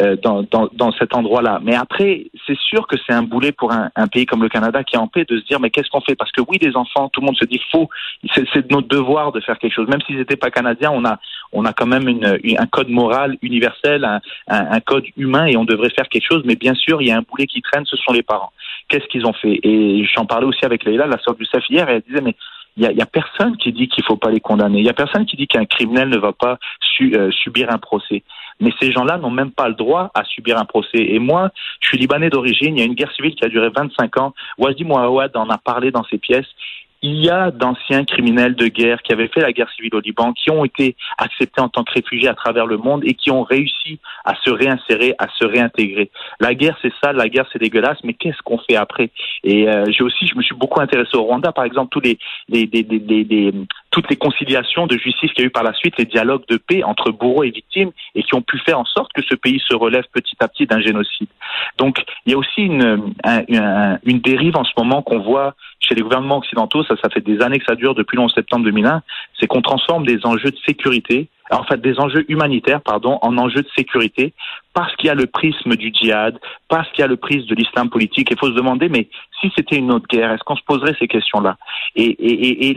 euh, 0.00 0.16
dans, 0.16 0.42
dans, 0.42 0.68
dans, 0.72 0.92
cet 0.92 1.14
endroit-là. 1.14 1.60
Mais 1.62 1.74
après, 1.74 2.26
c'est 2.46 2.58
sûr 2.58 2.86
que 2.86 2.96
c'est 3.06 3.12
un 3.12 3.22
boulet 3.22 3.52
pour 3.52 3.72
un, 3.72 3.90
un, 3.96 4.06
pays 4.06 4.26
comme 4.26 4.42
le 4.42 4.48
Canada 4.48 4.82
qui 4.82 4.96
est 4.96 4.98
en 4.98 5.08
paix 5.08 5.24
de 5.28 5.38
se 5.38 5.44
dire 5.44 5.60
mais 5.60 5.70
qu'est-ce 5.70 5.90
qu'on 5.90 6.00
fait? 6.00 6.14
Parce 6.14 6.32
que 6.32 6.40
oui, 6.48 6.58
les 6.60 6.76
enfants, 6.76 7.08
tout 7.10 7.20
le 7.20 7.26
monde 7.26 7.36
se 7.36 7.44
dit 7.44 7.60
faut, 7.70 7.88
c'est 8.34 8.70
notre 8.70 8.88
devoir 8.88 9.32
de 9.32 9.40
faire 9.40 9.58
quelque 9.58 9.74
chose. 9.74 9.88
Même 9.88 10.00
s'ils 10.06 10.16
n'étaient 10.16 10.36
pas 10.36 10.50
canadiens, 10.50 10.90
on 10.90 11.04
a 11.04 11.18
on 11.52 11.64
a 11.64 11.72
quand 11.72 11.86
même 11.86 12.08
une, 12.08 12.38
un 12.58 12.66
code 12.66 12.88
moral 12.88 13.36
universel, 13.42 14.04
un, 14.04 14.20
un, 14.48 14.80
code 14.80 15.04
humain 15.16 15.46
et 15.46 15.56
on 15.56 15.64
devrait 15.64 15.90
faire 15.90 16.08
quelque 16.08 16.26
chose. 16.26 16.42
Mais 16.44 16.56
bien 16.56 16.74
sûr, 16.74 17.00
il 17.00 17.08
y 17.08 17.10
a 17.10 17.16
un 17.16 17.22
boulet 17.22 17.46
qui 17.46 17.62
traîne, 17.62 17.86
ce 17.86 17.96
sont 17.96 18.12
les 18.12 18.22
parents. 18.22 18.52
Qu'est-ce 18.88 19.06
qu'ils 19.06 19.26
ont 19.26 19.32
fait? 19.32 19.60
Et 19.62 20.04
j'en 20.14 20.26
parlais 20.26 20.46
aussi 20.46 20.64
avec 20.64 20.84
Leila, 20.84 21.06
la 21.06 21.18
sœur 21.18 21.34
du 21.34 21.44
SAF 21.46 21.64
hier, 21.68 21.88
et 21.88 21.94
elle 21.94 22.02
disait 22.02 22.20
mais 22.20 22.34
il 22.78 22.84
y 22.84 22.86
a, 22.86 22.92
y 22.92 23.04
personne 23.06 23.56
qui 23.56 23.72
dit 23.72 23.88
qu'il 23.88 24.04
faut 24.04 24.16
pas 24.16 24.30
les 24.30 24.40
condamner. 24.40 24.78
Il 24.78 24.84
y 24.84 24.88
a 24.88 24.94
personne 24.94 25.26
qui 25.26 25.36
dit 25.36 25.48
qu'un 25.48 25.64
criminel 25.64 26.08
ne 26.08 26.18
va 26.18 26.32
pas 26.32 26.58
euh, 27.00 27.30
subir 27.32 27.70
un 27.70 27.78
procès. 27.78 28.22
Mais 28.60 28.70
ces 28.80 28.92
gens-là 28.92 29.18
n'ont 29.18 29.30
même 29.30 29.50
pas 29.50 29.68
le 29.68 29.74
droit 29.74 30.10
à 30.14 30.24
subir 30.24 30.58
un 30.58 30.64
procès. 30.64 30.98
Et 30.98 31.18
moi, 31.18 31.50
je 31.80 31.88
suis 31.88 31.98
libanais 31.98 32.30
d'origine. 32.30 32.76
Il 32.76 32.80
y 32.80 32.82
a 32.82 32.86
une 32.86 32.94
guerre 32.94 33.12
civile 33.12 33.34
qui 33.34 33.44
a 33.44 33.48
duré 33.48 33.68
25 33.68 34.16
ans. 34.18 34.34
Wajdi 34.58 34.84
Mouawad 34.84 35.36
en 35.36 35.48
a 35.48 35.58
parlé 35.58 35.90
dans 35.90 36.04
ses 36.04 36.18
pièces. 36.18 36.46
Il 37.02 37.24
y 37.24 37.30
a 37.30 37.50
d'anciens 37.50 38.04
criminels 38.04 38.56
de 38.56 38.66
guerre 38.66 39.02
qui 39.02 39.12
avaient 39.12 39.28
fait 39.28 39.40
la 39.40 39.52
guerre 39.52 39.70
civile 39.70 39.94
au 39.94 40.00
Liban, 40.00 40.32
qui 40.32 40.50
ont 40.50 40.64
été 40.64 40.96
acceptés 41.16 41.60
en 41.60 41.68
tant 41.68 41.84
que 41.84 41.92
réfugiés 41.92 42.28
à 42.28 42.34
travers 42.34 42.66
le 42.66 42.76
monde 42.76 43.02
et 43.04 43.14
qui 43.14 43.30
ont 43.30 43.42
réussi 43.42 44.00
à 44.24 44.34
se 44.44 44.50
réinsérer, 44.50 45.14
à 45.18 45.28
se 45.38 45.44
réintégrer. 45.44 46.10
La 46.40 46.54
guerre, 46.54 46.76
c'est 46.82 46.92
ça, 47.02 47.12
la 47.12 47.28
guerre, 47.28 47.46
c'est 47.52 47.60
dégueulasse, 47.60 47.98
mais 48.02 48.14
qu'est-ce 48.14 48.42
qu'on 48.42 48.58
fait 48.58 48.76
après? 48.76 49.10
Et 49.44 49.68
euh, 49.68 49.84
j'ai 49.90 50.02
aussi, 50.02 50.26
je 50.26 50.34
me 50.34 50.42
suis 50.42 50.56
beaucoup 50.56 50.80
intéressé 50.80 51.16
au 51.16 51.22
Rwanda, 51.22 51.52
par 51.52 51.64
exemple, 51.64 51.90
tous 51.90 52.00
les, 52.00 52.18
les, 52.48 52.66
les, 52.72 52.82
les 52.82 53.52
toutes 53.90 54.10
les 54.10 54.16
conciliations 54.16 54.86
de 54.86 54.98
justice 54.98 55.32
qu'il 55.32 55.42
y 55.42 55.44
a 55.44 55.46
eu 55.46 55.50
par 55.50 55.62
la 55.62 55.72
suite, 55.72 55.94
les 55.98 56.04
dialogues 56.04 56.46
de 56.48 56.56
paix 56.56 56.82
entre 56.84 57.10
bourreaux 57.10 57.44
et 57.44 57.50
victimes, 57.50 57.90
et 58.14 58.22
qui 58.22 58.34
ont 58.34 58.42
pu 58.42 58.58
faire 58.58 58.78
en 58.78 58.84
sorte 58.84 59.12
que 59.12 59.22
ce 59.22 59.34
pays 59.34 59.60
se 59.66 59.74
relève 59.74 60.04
petit 60.12 60.36
à 60.40 60.48
petit 60.48 60.66
d'un 60.66 60.80
génocide. 60.80 61.28
Donc, 61.78 62.04
il 62.26 62.32
y 62.32 62.34
a 62.34 62.38
aussi 62.38 62.62
une, 62.62 63.14
une 63.48 64.20
dérive 64.20 64.56
en 64.56 64.64
ce 64.64 64.72
moment 64.76 65.02
qu'on 65.02 65.20
voit 65.20 65.54
chez 65.80 65.94
les 65.94 66.02
gouvernements 66.02 66.38
occidentaux, 66.38 66.82
ça, 66.84 66.94
ça 67.02 67.08
fait 67.08 67.20
des 67.20 67.40
années 67.40 67.58
que 67.58 67.64
ça 67.66 67.74
dure 67.74 67.94
depuis 67.94 68.16
le 68.16 68.22
11 68.22 68.32
septembre 68.34 68.64
2001, 68.64 69.02
c'est 69.38 69.46
qu'on 69.46 69.62
transforme 69.62 70.04
des 70.04 70.24
enjeux 70.24 70.50
de 70.50 70.58
sécurité 70.66 71.28
en 71.50 71.64
fait 71.64 71.80
des 71.80 71.98
enjeux 71.98 72.24
humanitaires, 72.28 72.80
pardon, 72.82 73.18
en 73.22 73.36
enjeux 73.38 73.62
de 73.62 73.68
sécurité, 73.76 74.34
parce 74.74 74.94
qu'il 74.96 75.08
y 75.08 75.10
a 75.10 75.14
le 75.14 75.26
prisme 75.26 75.74
du 75.74 75.92
djihad, 75.92 76.38
parce 76.68 76.88
qu'il 76.90 77.00
y 77.00 77.02
a 77.02 77.08
le 77.08 77.16
prisme 77.16 77.46
de 77.46 77.54
l'islam 77.54 77.90
politique. 77.90 78.28
Il 78.30 78.38
faut 78.38 78.46
se 78.46 78.54
demander, 78.54 78.88
mais 78.88 79.08
si 79.40 79.50
c'était 79.56 79.76
une 79.76 79.92
autre 79.92 80.06
guerre, 80.08 80.32
est-ce 80.32 80.44
qu'on 80.44 80.56
se 80.56 80.62
poserait 80.62 80.94
ces 80.98 81.08
questions-là? 81.08 81.56
Et, 81.96 82.04
et, 82.04 82.70
et, 82.70 82.76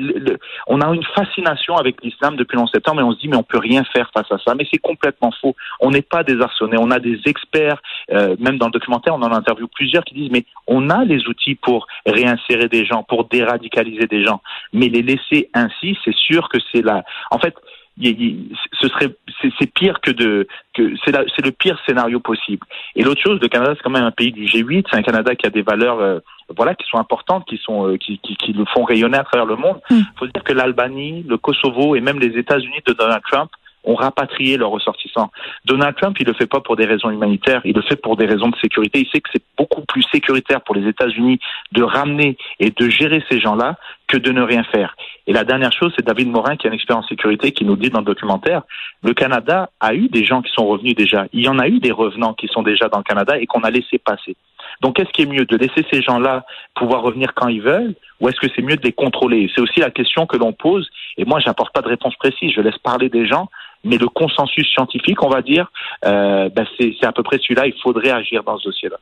on 0.67 0.81
a 0.81 0.87
une 0.93 1.03
fascination 1.15 1.75
avec 1.75 2.01
l'islam 2.03 2.35
depuis 2.37 2.55
le 2.55 2.63
11 2.63 2.71
septembre 2.71 3.01
et 3.01 3.03
on 3.03 3.11
se 3.11 3.19
dit, 3.19 3.27
mais 3.27 3.35
on 3.35 3.43
peut 3.43 3.59
rien 3.59 3.83
faire 3.83 4.09
face 4.15 4.31
à 4.31 4.37
ça. 4.39 4.55
Mais 4.55 4.65
c'est 4.71 4.79
complètement 4.79 5.31
faux. 5.41 5.55
On 5.79 5.91
n'est 5.91 6.01
pas 6.01 6.23
désarçonné. 6.23 6.77
On 6.79 6.91
a 6.91 6.99
des 6.99 7.19
experts, 7.25 7.81
euh, 8.11 8.35
même 8.39 8.57
dans 8.57 8.67
le 8.67 8.71
documentaire, 8.71 9.13
on 9.13 9.21
en 9.21 9.31
interview 9.31 9.67
plusieurs 9.67 10.03
qui 10.03 10.15
disent, 10.15 10.31
mais 10.31 10.45
on 10.67 10.89
a 10.89 11.03
les 11.03 11.27
outils 11.27 11.55
pour 11.55 11.87
réinsérer 12.05 12.67
des 12.67 12.85
gens, 12.85 13.03
pour 13.03 13.25
déradicaliser 13.25 14.07
des 14.07 14.25
gens. 14.25 14.41
Mais 14.73 14.87
les 14.87 15.03
laisser 15.03 15.49
ainsi, 15.53 15.97
c'est 16.03 16.15
sûr 16.15 16.49
que 16.49 16.57
c'est 16.71 16.83
là. 16.83 17.03
En 17.29 17.37
fait, 17.37 17.55
ce 17.99 18.87
serait 18.87 19.15
c'est 19.59 19.71
pire 19.73 19.99
que 20.01 20.11
de 20.11 20.47
que 20.73 20.93
c'est 21.03 21.11
c'est 21.35 21.45
le 21.45 21.51
pire 21.51 21.79
scénario 21.85 22.19
possible. 22.19 22.65
Et 22.95 23.03
l'autre 23.03 23.21
chose, 23.21 23.39
le 23.41 23.47
Canada 23.47 23.73
c'est 23.75 23.83
quand 23.83 23.91
même 23.91 24.03
un 24.03 24.11
pays 24.11 24.31
du 24.31 24.45
G8, 24.45 24.85
c'est 24.89 24.97
un 24.97 25.01
Canada 25.01 25.35
qui 25.35 25.45
a 25.45 25.49
des 25.49 25.61
valeurs 25.61 25.99
euh, 25.99 26.19
voilà 26.55 26.75
qui 26.75 26.87
sont 26.87 26.97
importantes, 26.97 27.45
qui 27.47 27.57
sont 27.57 27.87
euh, 27.87 27.97
qui, 27.97 28.19
qui, 28.19 28.35
qui, 28.35 28.53
le 28.53 28.65
font 28.65 28.83
rayonner 28.83 29.17
à 29.17 29.23
travers 29.23 29.45
le 29.45 29.55
monde. 29.55 29.79
Il 29.89 29.97
mm. 29.97 30.05
faut 30.17 30.27
dire 30.27 30.43
que 30.43 30.53
l'Albanie, 30.53 31.23
le 31.27 31.37
Kosovo 31.37 31.95
et 31.95 32.01
même 32.01 32.19
les 32.19 32.37
États-Unis 32.37 32.81
de 32.85 32.93
Donald 32.93 33.21
Trump 33.29 33.51
ont 33.83 33.95
rapatrié 33.95 34.57
leurs 34.57 34.69
ressortissants. 34.69 35.31
Donald 35.65 35.95
Trump, 35.95 36.17
il 36.19 36.27
le 36.27 36.33
fait 36.33 36.47
pas 36.47 36.59
pour 36.59 36.75
des 36.75 36.85
raisons 36.85 37.09
humanitaires, 37.09 37.61
il 37.65 37.75
le 37.75 37.81
fait 37.81 37.95
pour 37.95 38.15
des 38.15 38.25
raisons 38.25 38.49
de 38.49 38.55
sécurité. 38.57 38.99
Il 38.99 39.09
sait 39.09 39.21
que 39.21 39.29
c'est 39.33 39.43
beaucoup 39.57 39.81
plus 39.81 40.03
sécuritaire 40.11 40.61
pour 40.61 40.75
les 40.75 40.87
États-Unis 40.87 41.39
de 41.71 41.83
ramener 41.83 42.37
et 42.59 42.71
de 42.71 42.89
gérer 42.89 43.23
ces 43.29 43.39
gens-là 43.39 43.77
que 44.07 44.17
de 44.17 44.31
ne 44.31 44.41
rien 44.41 44.63
faire. 44.63 44.95
Et 45.27 45.33
la 45.33 45.43
dernière 45.43 45.71
chose, 45.71 45.93
c'est 45.95 46.05
David 46.05 46.29
Morin 46.29 46.57
qui 46.57 46.67
a 46.67 46.69
une 46.69 46.73
expérience 46.73 47.05
en 47.05 47.07
sécurité 47.07 47.51
qui 47.51 47.63
nous 47.63 47.75
dit 47.75 47.89
dans 47.89 47.99
le 47.99 48.05
documentaire, 48.05 48.63
le 49.03 49.13
Canada 49.13 49.69
a 49.79 49.93
eu 49.93 50.09
des 50.09 50.25
gens 50.25 50.41
qui 50.41 50.51
sont 50.51 50.67
revenus 50.67 50.95
déjà. 50.95 51.25
Il 51.31 51.41
y 51.41 51.47
en 51.47 51.59
a 51.59 51.67
eu 51.67 51.79
des 51.79 51.91
revenants 51.91 52.33
qui 52.33 52.47
sont 52.47 52.63
déjà 52.63 52.89
dans 52.89 52.97
le 52.97 53.03
Canada 53.03 53.37
et 53.37 53.45
qu'on 53.45 53.61
a 53.61 53.71
laissé 53.71 53.97
passer. 53.97 54.35
Donc, 54.81 54.99
est-ce 54.99 55.09
qui 55.09 55.21
est 55.21 55.25
mieux 55.25 55.45
de 55.45 55.55
laisser 55.55 55.85
ces 55.91 56.01
gens-là 56.01 56.45
pouvoir 56.75 57.01
revenir 57.01 57.33
quand 57.33 57.47
ils 57.47 57.61
veulent 57.61 57.95
ou 58.19 58.29
est-ce 58.29 58.39
que 58.39 58.47
c'est 58.55 58.61
mieux 58.61 58.75
de 58.75 58.83
les 58.83 58.91
contrôler? 58.93 59.49
C'est 59.55 59.61
aussi 59.61 59.79
la 59.79 59.91
question 59.91 60.25
que 60.25 60.37
l'on 60.37 60.53
pose. 60.53 60.89
Et 61.17 61.25
moi, 61.25 61.39
j'apporte 61.39 61.73
pas 61.73 61.81
de 61.81 61.87
réponse 61.87 62.15
précise. 62.15 62.51
Je 62.55 62.61
laisse 62.61 62.77
parler 62.77 63.09
des 63.09 63.25
gens 63.25 63.49
mais 63.83 63.97
le 63.97 64.07
consensus 64.07 64.67
scientifique, 64.71 65.21
on 65.23 65.29
va 65.29 65.41
dire, 65.41 65.71
euh, 66.05 66.49
ben 66.49 66.65
c'est 66.79 67.05
à 67.05 67.11
peu 67.11 67.23
près 67.23 67.37
celui-là. 67.39 67.67
Il 67.67 67.73
faudrait 67.81 68.11
agir 68.11 68.43
dans 68.43 68.57
ce 68.57 68.65
dossier-là. 68.65 68.97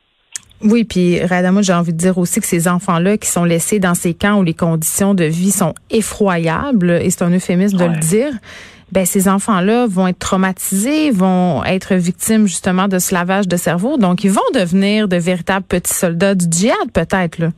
Oui, 0.62 0.84
puis 0.84 1.24
Radamo, 1.24 1.62
j'ai 1.62 1.72
envie 1.72 1.92
de 1.92 1.98
dire 1.98 2.18
aussi 2.18 2.38
que 2.38 2.46
ces 2.46 2.68
enfants-là 2.68 3.16
qui 3.16 3.28
sont 3.28 3.44
laissés 3.44 3.78
dans 3.78 3.94
ces 3.94 4.12
camps 4.12 4.38
où 4.38 4.42
les 4.42 4.52
conditions 4.52 5.14
de 5.14 5.24
vie 5.24 5.52
sont 5.52 5.74
effroyables, 5.90 6.90
et 6.90 7.08
c'est 7.08 7.22
un 7.22 7.30
euphémisme 7.30 7.78
de 7.78 7.84
le 7.84 7.96
dire, 7.96 8.32
ben 8.92 9.06
ces 9.06 9.28
enfants-là 9.28 9.86
vont 9.86 10.06
être 10.08 10.18
traumatisés, 10.18 11.10
vont 11.12 11.64
être 11.64 11.94
victimes 11.94 12.46
justement 12.46 12.88
de 12.88 12.98
ce 12.98 13.14
lavage 13.14 13.48
de 13.48 13.56
cerveau, 13.56 13.96
donc 13.96 14.22
ils 14.22 14.30
vont 14.30 14.40
devenir 14.54 15.08
de 15.08 15.16
véritables 15.16 15.64
petits 15.64 15.94
soldats 15.94 16.34
du 16.34 16.44
djihad 16.50 16.92
peut-être 16.92 17.38
là. 17.38 17.48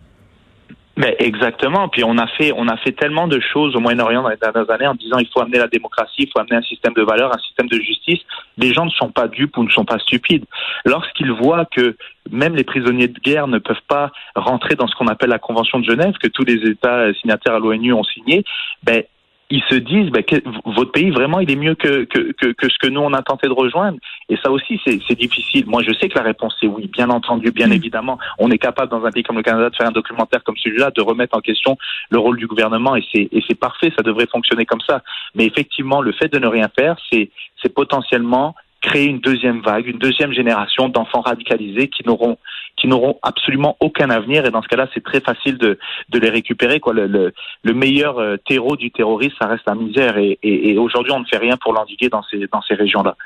Mais 0.96 1.16
exactement. 1.18 1.88
Puis 1.88 2.04
on 2.04 2.18
a 2.18 2.26
fait, 2.26 2.52
on 2.54 2.68
a 2.68 2.76
fait 2.76 2.92
tellement 2.92 3.26
de 3.26 3.40
choses 3.40 3.74
au 3.74 3.80
Moyen-Orient 3.80 4.22
dans 4.22 4.28
les 4.28 4.36
dernières 4.36 4.70
années 4.70 4.86
en 4.86 4.94
disant 4.94 5.18
il 5.18 5.28
faut 5.32 5.40
amener 5.40 5.58
la 5.58 5.68
démocratie, 5.68 6.24
il 6.24 6.30
faut 6.30 6.38
amener 6.38 6.56
un 6.56 6.62
système 6.62 6.92
de 6.92 7.02
valeurs, 7.02 7.34
un 7.34 7.38
système 7.38 7.66
de 7.68 7.78
justice. 7.78 8.20
Les 8.58 8.74
gens 8.74 8.84
ne 8.84 8.90
sont 8.90 9.10
pas 9.10 9.26
dupes 9.26 9.56
ou 9.56 9.64
ne 9.64 9.70
sont 9.70 9.86
pas 9.86 9.98
stupides. 9.98 10.44
Lorsqu'ils 10.84 11.32
voient 11.32 11.64
que 11.64 11.96
même 12.30 12.54
les 12.54 12.64
prisonniers 12.64 13.08
de 13.08 13.18
guerre 13.20 13.48
ne 13.48 13.58
peuvent 13.58 13.76
pas 13.88 14.12
rentrer 14.36 14.74
dans 14.74 14.86
ce 14.86 14.94
qu'on 14.94 15.08
appelle 15.08 15.30
la 15.30 15.38
Convention 15.38 15.78
de 15.78 15.84
Genève, 15.84 16.14
que 16.22 16.28
tous 16.28 16.44
les 16.44 16.70
États 16.70 17.12
signataires 17.14 17.54
à 17.54 17.58
l'ONU 17.58 17.94
ont 17.94 18.04
signé, 18.04 18.44
ben 18.82 19.02
ils 19.52 19.62
se 19.68 19.74
disent 19.74 20.10
ben, 20.10 20.22
que 20.22 20.36
votre 20.64 20.92
pays 20.92 21.10
vraiment 21.10 21.38
il 21.38 21.50
est 21.50 21.56
mieux 21.56 21.74
que, 21.74 22.04
que, 22.04 22.32
que, 22.32 22.52
que, 22.52 22.68
ce 22.70 22.78
que 22.80 22.88
nous 22.88 23.02
on 23.02 23.12
a 23.12 23.20
tenté 23.20 23.48
de 23.48 23.52
rejoindre. 23.52 23.98
Et 24.30 24.36
ça 24.42 24.50
aussi 24.50 24.80
c'est 24.84 25.14
difficile. 25.14 25.66
Moi 25.66 25.82
je 25.86 25.92
sais 25.92 26.08
que 26.08 26.16
la 26.16 26.24
réponse 26.24 26.56
est 26.62 26.66
oui 26.66 26.88
bien 26.88 27.10
entendu 27.10 27.50
bien 27.52 27.66
mm. 27.66 27.72
évidemment. 27.72 28.18
On 28.38 28.50
est 28.50 28.58
capable 28.58 28.90
dans 28.90 29.04
un 29.04 29.10
pays 29.10 29.22
comme 29.22 29.36
le 29.36 29.42
Canada 29.42 29.68
de 29.68 29.76
faire 29.76 29.88
un 29.88 29.92
documentaire 29.92 30.42
comme 30.42 30.56
celui-là 30.56 30.90
de 30.90 31.02
remettre 31.02 31.36
en 31.36 31.40
question 31.40 31.76
le 32.08 32.18
rôle 32.18 32.38
du 32.38 32.46
gouvernement. 32.46 32.96
Et 32.96 33.04
c'est 33.12 33.28
et 33.30 33.44
c'est 33.46 33.58
parfait 33.58 33.92
ça 33.94 34.02
devrait 34.02 34.26
fonctionner 34.26 34.64
comme 34.64 34.80
ça. 34.80 35.02
Mais 35.34 35.44
effectivement 35.44 36.00
le 36.00 36.12
fait 36.12 36.32
de 36.32 36.38
ne 36.38 36.46
rien 36.46 36.70
faire 36.74 36.96
c'est 37.12 37.30
c'est 37.62 37.74
potentiellement 37.74 38.54
créer 38.82 39.06
une 39.06 39.20
deuxième 39.20 39.60
vague, 39.60 39.86
une 39.86 39.98
deuxième 39.98 40.32
génération 40.32 40.88
d'enfants 40.88 41.20
radicalisés 41.20 41.88
qui 41.88 42.02
n'auront 42.06 42.36
qui 42.76 42.88
n'auront 42.88 43.18
absolument 43.22 43.76
aucun 43.80 44.10
avenir. 44.10 44.44
Et 44.44 44.50
dans 44.50 44.62
ce 44.62 44.68
cas-là, 44.68 44.88
c'est 44.92 45.04
très 45.04 45.20
facile 45.20 45.56
de, 45.56 45.78
de 46.08 46.18
les 46.18 46.30
récupérer. 46.30 46.80
Quoi. 46.80 46.94
Le, 46.94 47.06
le, 47.06 47.32
le 47.62 47.74
meilleur 47.74 48.18
euh, 48.18 48.36
terreau 48.48 48.76
du 48.76 48.90
terrorisme, 48.90 49.36
ça 49.40 49.46
reste 49.46 49.64
la 49.66 49.74
misère. 49.74 50.18
Et, 50.18 50.38
et, 50.42 50.70
et 50.70 50.78
aujourd'hui, 50.78 51.12
on 51.12 51.20
ne 51.20 51.24
fait 51.26 51.38
rien 51.38 51.56
pour 51.56 51.72
l'endiguer 51.72 52.08
dans 52.08 52.24
ces 52.28 52.48
dans 52.52 52.62
ces 52.62 52.74
régions-là. 52.74 53.16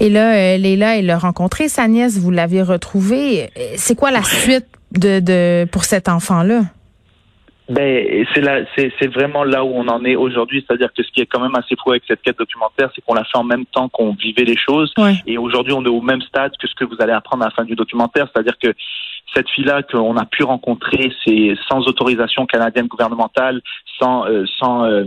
Et 0.00 0.10
là, 0.10 0.34
euh, 0.34 0.56
Léla, 0.58 0.98
elle 0.98 1.10
a 1.10 1.18
rencontré 1.18 1.68
sa 1.68 1.88
nièce. 1.88 2.18
Vous 2.18 2.30
l'avez 2.30 2.62
retrouvée. 2.62 3.50
C'est 3.76 3.96
quoi 3.96 4.10
la 4.10 4.22
suite 4.22 4.66
de, 4.92 5.20
de 5.20 5.66
pour 5.70 5.84
cet 5.84 6.08
enfant-là? 6.08 6.62
Ben, 7.68 8.26
c'est 8.34 8.42
là, 8.42 8.60
c'est, 8.76 8.92
c'est 9.00 9.06
vraiment 9.06 9.42
là 9.42 9.64
où 9.64 9.68
on 9.68 9.88
en 9.88 10.04
est 10.04 10.16
aujourd'hui. 10.16 10.64
C'est-à-dire 10.66 10.92
que 10.92 11.02
ce 11.02 11.10
qui 11.10 11.20
est 11.22 11.26
quand 11.26 11.40
même 11.40 11.54
assez 11.54 11.74
fou 11.82 11.92
avec 11.92 12.02
cette 12.06 12.20
quête 12.20 12.36
documentaire, 12.36 12.90
c'est 12.94 13.00
qu'on 13.02 13.14
l'a 13.14 13.24
fait 13.24 13.38
en 13.38 13.44
même 13.44 13.64
temps 13.66 13.88
qu'on 13.88 14.12
vivait 14.12 14.44
les 14.44 14.56
choses. 14.56 14.92
Et 15.26 15.38
aujourd'hui, 15.38 15.72
on 15.72 15.84
est 15.84 15.88
au 15.88 16.02
même 16.02 16.20
stade 16.22 16.52
que 16.58 16.66
ce 16.66 16.74
que 16.74 16.84
vous 16.84 16.96
allez 17.00 17.12
apprendre 17.12 17.42
à 17.42 17.46
la 17.46 17.50
fin 17.52 17.64
du 17.64 17.74
documentaire. 17.74 18.28
C'est-à-dire 18.32 18.58
que 18.58 18.74
cette 19.34 19.48
fille-là 19.50 19.82
qu'on 19.82 20.16
a 20.16 20.24
pu 20.24 20.44
rencontrer, 20.44 21.12
c'est 21.24 21.54
sans 21.68 21.80
autorisation 21.86 22.46
canadienne 22.46 22.86
gouvernementale, 22.86 23.60
sans 23.98 24.26
euh, 24.26 24.44
sans 24.58 24.84
euh, 24.84 25.04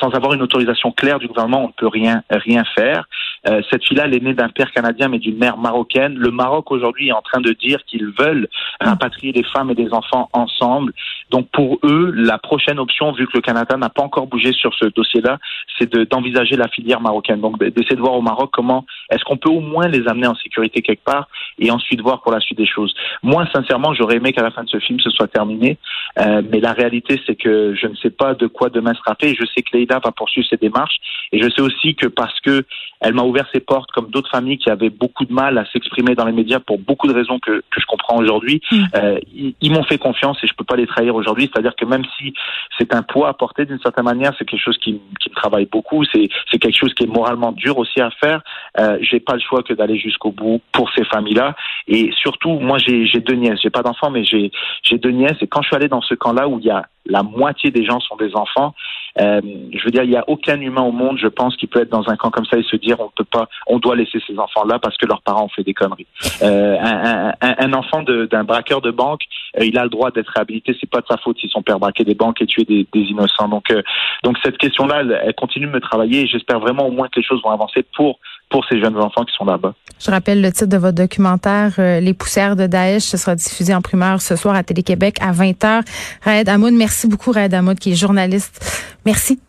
sans 0.00 0.10
avoir 0.10 0.34
une 0.34 0.42
autorisation 0.42 0.92
claire 0.92 1.18
du 1.18 1.28
gouvernement, 1.28 1.64
on 1.64 1.68
ne 1.68 1.72
peut 1.72 1.88
rien 1.88 2.22
rien 2.30 2.64
faire. 2.76 3.08
Euh, 3.48 3.62
cette 3.70 3.84
fille-là, 3.84 4.04
elle 4.06 4.14
est 4.14 4.22
née 4.22 4.34
d'un 4.34 4.48
père 4.48 4.72
canadien 4.72 5.08
mais 5.08 5.18
d'une 5.18 5.38
mère 5.38 5.56
marocaine. 5.56 6.14
Le 6.14 6.30
Maroc 6.30 6.70
aujourd'hui 6.70 7.08
est 7.08 7.12
en 7.12 7.22
train 7.22 7.40
de 7.40 7.52
dire 7.52 7.78
qu'ils 7.86 8.12
veulent 8.18 8.48
rapatrier 8.80 9.32
les 9.32 9.44
femmes 9.44 9.70
et 9.70 9.74
les 9.74 9.92
enfants 9.92 10.28
ensemble. 10.32 10.92
Donc 11.30 11.48
pour 11.52 11.78
eux, 11.84 12.12
la 12.14 12.38
prochaine 12.38 12.78
option, 12.78 13.12
vu 13.12 13.26
que 13.26 13.32
le 13.34 13.40
Canada 13.40 13.76
n'a 13.76 13.90
pas 13.90 14.02
encore 14.02 14.26
bougé 14.26 14.52
sur 14.52 14.74
ce 14.74 14.86
dossier-là, 14.86 15.38
c'est 15.78 15.92
d'envisager 16.10 16.56
la 16.56 16.68
filière 16.68 17.00
marocaine. 17.00 17.40
Donc 17.40 17.58
d'essayer 17.58 17.96
de 17.96 18.00
voir 18.00 18.14
au 18.14 18.22
Maroc 18.22 18.50
comment 18.52 18.84
est-ce 19.10 19.24
qu'on 19.24 19.36
peut 19.36 19.50
au 19.50 19.60
moins 19.60 19.88
les 19.88 20.06
amener 20.08 20.26
en 20.26 20.34
sécurité 20.34 20.82
quelque 20.82 21.04
part 21.04 21.28
et 21.58 21.70
ensuite 21.70 22.00
voir 22.00 22.22
pour 22.22 22.32
la 22.32 22.40
suite 22.40 22.58
des 22.58 22.66
choses. 22.66 22.94
Moi, 23.22 23.46
sincèrement, 23.60 23.94
j'aurais 23.94 24.16
aimé 24.16 24.32
qu'à 24.32 24.42
la 24.42 24.50
fin 24.50 24.64
de 24.64 24.68
ce 24.68 24.78
film, 24.78 25.00
ce 25.00 25.10
soit 25.10 25.28
terminé. 25.28 25.78
Euh, 26.18 26.42
mais 26.50 26.60
la 26.60 26.72
réalité, 26.72 27.20
c'est 27.26 27.36
que 27.36 27.74
je 27.74 27.86
ne 27.86 27.94
sais 27.96 28.10
pas 28.10 28.34
de 28.34 28.46
quoi 28.46 28.70
demain 28.70 28.94
sera 28.94 29.16
fait. 29.20 29.34
Je 29.34 29.44
sais 29.46 29.62
que 29.62 29.76
Leïla 29.76 30.00
va 30.04 30.12
poursuivre 30.12 30.46
ses 30.48 30.56
démarches. 30.56 30.96
Et 31.32 31.42
je 31.42 31.48
sais 31.50 31.60
aussi 31.60 31.94
que 31.94 32.06
parce 32.06 32.38
que 32.40 32.64
elle 33.00 33.14
m'a 33.14 33.22
ouvert 33.22 33.46
ses 33.52 33.60
portes, 33.60 33.90
comme 33.92 34.10
d'autres 34.10 34.30
familles 34.30 34.58
qui 34.58 34.70
avaient 34.70 34.90
beaucoup 34.90 35.24
de 35.24 35.32
mal 35.32 35.58
à 35.58 35.64
s'exprimer 35.72 36.14
dans 36.14 36.26
les 36.26 36.32
médias 36.32 36.58
pour 36.58 36.78
beaucoup 36.78 37.06
de 37.06 37.14
raisons 37.14 37.38
que, 37.38 37.60
que 37.70 37.80
je 37.80 37.86
comprends 37.86 38.18
aujourd'hui, 38.18 38.60
mm. 38.70 38.84
euh, 38.96 39.18
ils, 39.60 39.72
m'ont 39.72 39.84
fait 39.84 39.98
confiance 39.98 40.38
et 40.42 40.46
je 40.46 40.54
peux 40.54 40.64
pas 40.64 40.76
les 40.76 40.86
trahir 40.86 41.14
aujourd'hui. 41.14 41.50
C'est-à-dire 41.52 41.74
que 41.76 41.84
même 41.84 42.04
si 42.18 42.34
c'est 42.78 42.94
un 42.94 43.02
poids 43.02 43.28
à 43.28 43.34
porter 43.34 43.66
d'une 43.66 43.80
certaine 43.80 44.04
manière, 44.04 44.32
c'est 44.38 44.44
quelque 44.44 44.62
chose 44.62 44.78
qui, 44.78 45.00
qui 45.20 45.30
me 45.30 45.34
travaille 45.34 45.66
beaucoup. 45.66 46.04
C'est 46.04 46.28
quelque 46.58 46.76
chose 46.76 46.94
qui 46.94 47.04
est 47.04 47.08
moralement 47.08 47.52
dur 47.52 47.78
aussi 47.78 48.00
à 48.00 48.10
faire. 48.10 48.42
Euh, 48.78 48.98
j'ai 49.00 49.20
pas 49.20 49.34
le 49.34 49.40
choix 49.40 49.62
que 49.62 49.72
d'aller 49.72 49.98
jusqu'au 49.98 50.32
bout 50.32 50.60
pour 50.72 50.90
ces 50.92 51.04
familles-là. 51.04 51.54
Et 51.86 52.10
surtout, 52.20 52.58
moi, 52.58 52.78
j'ai 52.78 53.20
deux 53.20 53.34
nièces. 53.34 53.60
J'ai 53.62 53.70
pas 53.70 53.82
d'enfants, 53.82 54.10
mais 54.10 54.24
j'ai 54.24 54.50
deux 54.98 55.10
nièces. 55.10 55.36
Et 55.40 55.46
quand 55.46 55.62
je 55.62 55.68
suis 55.68 55.76
allé 55.76 55.88
dans 55.88 56.02
ce 56.02 56.14
camp-là 56.14 56.48
où 56.48 56.58
il 56.58 56.66
y 56.66 56.70
a 56.70 56.86
la 57.08 57.22
moitié 57.22 57.70
des 57.70 57.84
gens 57.84 58.00
sont 58.00 58.16
des 58.16 58.34
enfants. 58.36 58.74
Euh, 59.20 59.40
je 59.72 59.84
veux 59.84 59.90
dire, 59.90 60.04
il 60.04 60.10
n'y 60.10 60.16
a 60.16 60.24
aucun 60.28 60.60
humain 60.60 60.82
au 60.82 60.92
monde, 60.92 61.18
je 61.18 61.26
pense, 61.26 61.56
qui 61.56 61.66
peut 61.66 61.80
être 61.80 61.90
dans 61.90 62.08
un 62.08 62.16
camp 62.16 62.30
comme 62.30 62.44
ça 62.44 62.58
et 62.58 62.62
se 62.62 62.76
dire 62.76 63.00
on 63.00 63.10
peut 63.16 63.24
pas, 63.24 63.48
on 63.66 63.78
doit 63.78 63.96
laisser 63.96 64.20
ces 64.26 64.38
enfants-là 64.38 64.78
parce 64.78 64.96
que 64.96 65.06
leurs 65.06 65.22
parents 65.22 65.44
ont 65.44 65.48
fait 65.48 65.64
des 65.64 65.74
conneries. 65.74 66.06
Euh, 66.42 66.76
un, 66.78 67.32
un, 67.40 67.54
un, 67.58 67.72
enfant 67.72 68.02
d'un 68.02 68.44
braqueur 68.44 68.80
de 68.80 68.90
banque, 68.90 69.22
euh, 69.58 69.64
il 69.64 69.78
a 69.78 69.84
le 69.84 69.90
droit 69.90 70.10
d'être 70.10 70.30
réhabilité. 70.34 70.76
C'est 70.80 70.90
pas 70.90 71.00
de 71.00 71.06
sa 71.06 71.16
faute 71.16 71.38
si 71.38 71.48
son 71.48 71.62
père 71.62 71.78
braquait 71.78 72.04
des 72.04 72.14
banques 72.14 72.40
et 72.42 72.46
tuait 72.46 72.64
des, 72.64 72.86
des 72.92 73.00
innocents. 73.00 73.48
Donc, 73.48 73.70
euh, 73.70 73.82
donc 74.22 74.36
cette 74.44 74.58
question-là, 74.58 75.00
elle, 75.00 75.20
elle, 75.24 75.34
continue 75.34 75.66
de 75.66 75.72
me 75.72 75.80
travailler 75.80 76.26
j'espère 76.26 76.60
vraiment 76.60 76.86
au 76.86 76.90
moins 76.90 77.08
que 77.08 77.18
les 77.18 77.24
choses 77.24 77.42
vont 77.42 77.50
avancer 77.50 77.84
pour 77.94 78.18
pour 78.50 78.64
ces 78.66 78.80
jeunes 78.80 78.96
enfants 78.96 79.24
qui 79.24 79.34
sont 79.36 79.44
là-bas. 79.44 79.74
Je 80.00 80.10
rappelle 80.10 80.40
le 80.40 80.50
titre 80.52 80.66
de 80.66 80.76
votre 80.76 80.94
documentaire 80.94 81.72
Les 81.76 82.14
poussières 82.14 82.56
de 82.56 82.66
Daesh. 82.66 83.02
Ce 83.02 83.16
sera 83.16 83.34
diffusé 83.34 83.74
en 83.74 83.80
primeur 83.80 84.20
ce 84.20 84.36
soir 84.36 84.54
à 84.54 84.62
Télé-Québec 84.62 85.16
à 85.20 85.32
20h. 85.32 85.82
Raed 86.22 86.48
Hamoud, 86.48 86.72
merci 86.72 87.08
beaucoup 87.08 87.32
Raed 87.32 87.52
Hamoud 87.52 87.78
qui 87.78 87.92
est 87.92 87.96
journaliste. 87.96 88.86
Merci. 89.04 89.40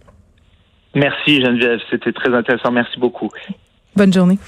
Merci 0.96 1.42
Geneviève, 1.42 1.80
c'était 1.92 2.12
très 2.12 2.34
intéressant. 2.34 2.72
Merci 2.72 3.00
beaucoup. 3.00 3.30
Bonne 3.96 4.12
journée. 4.12 4.40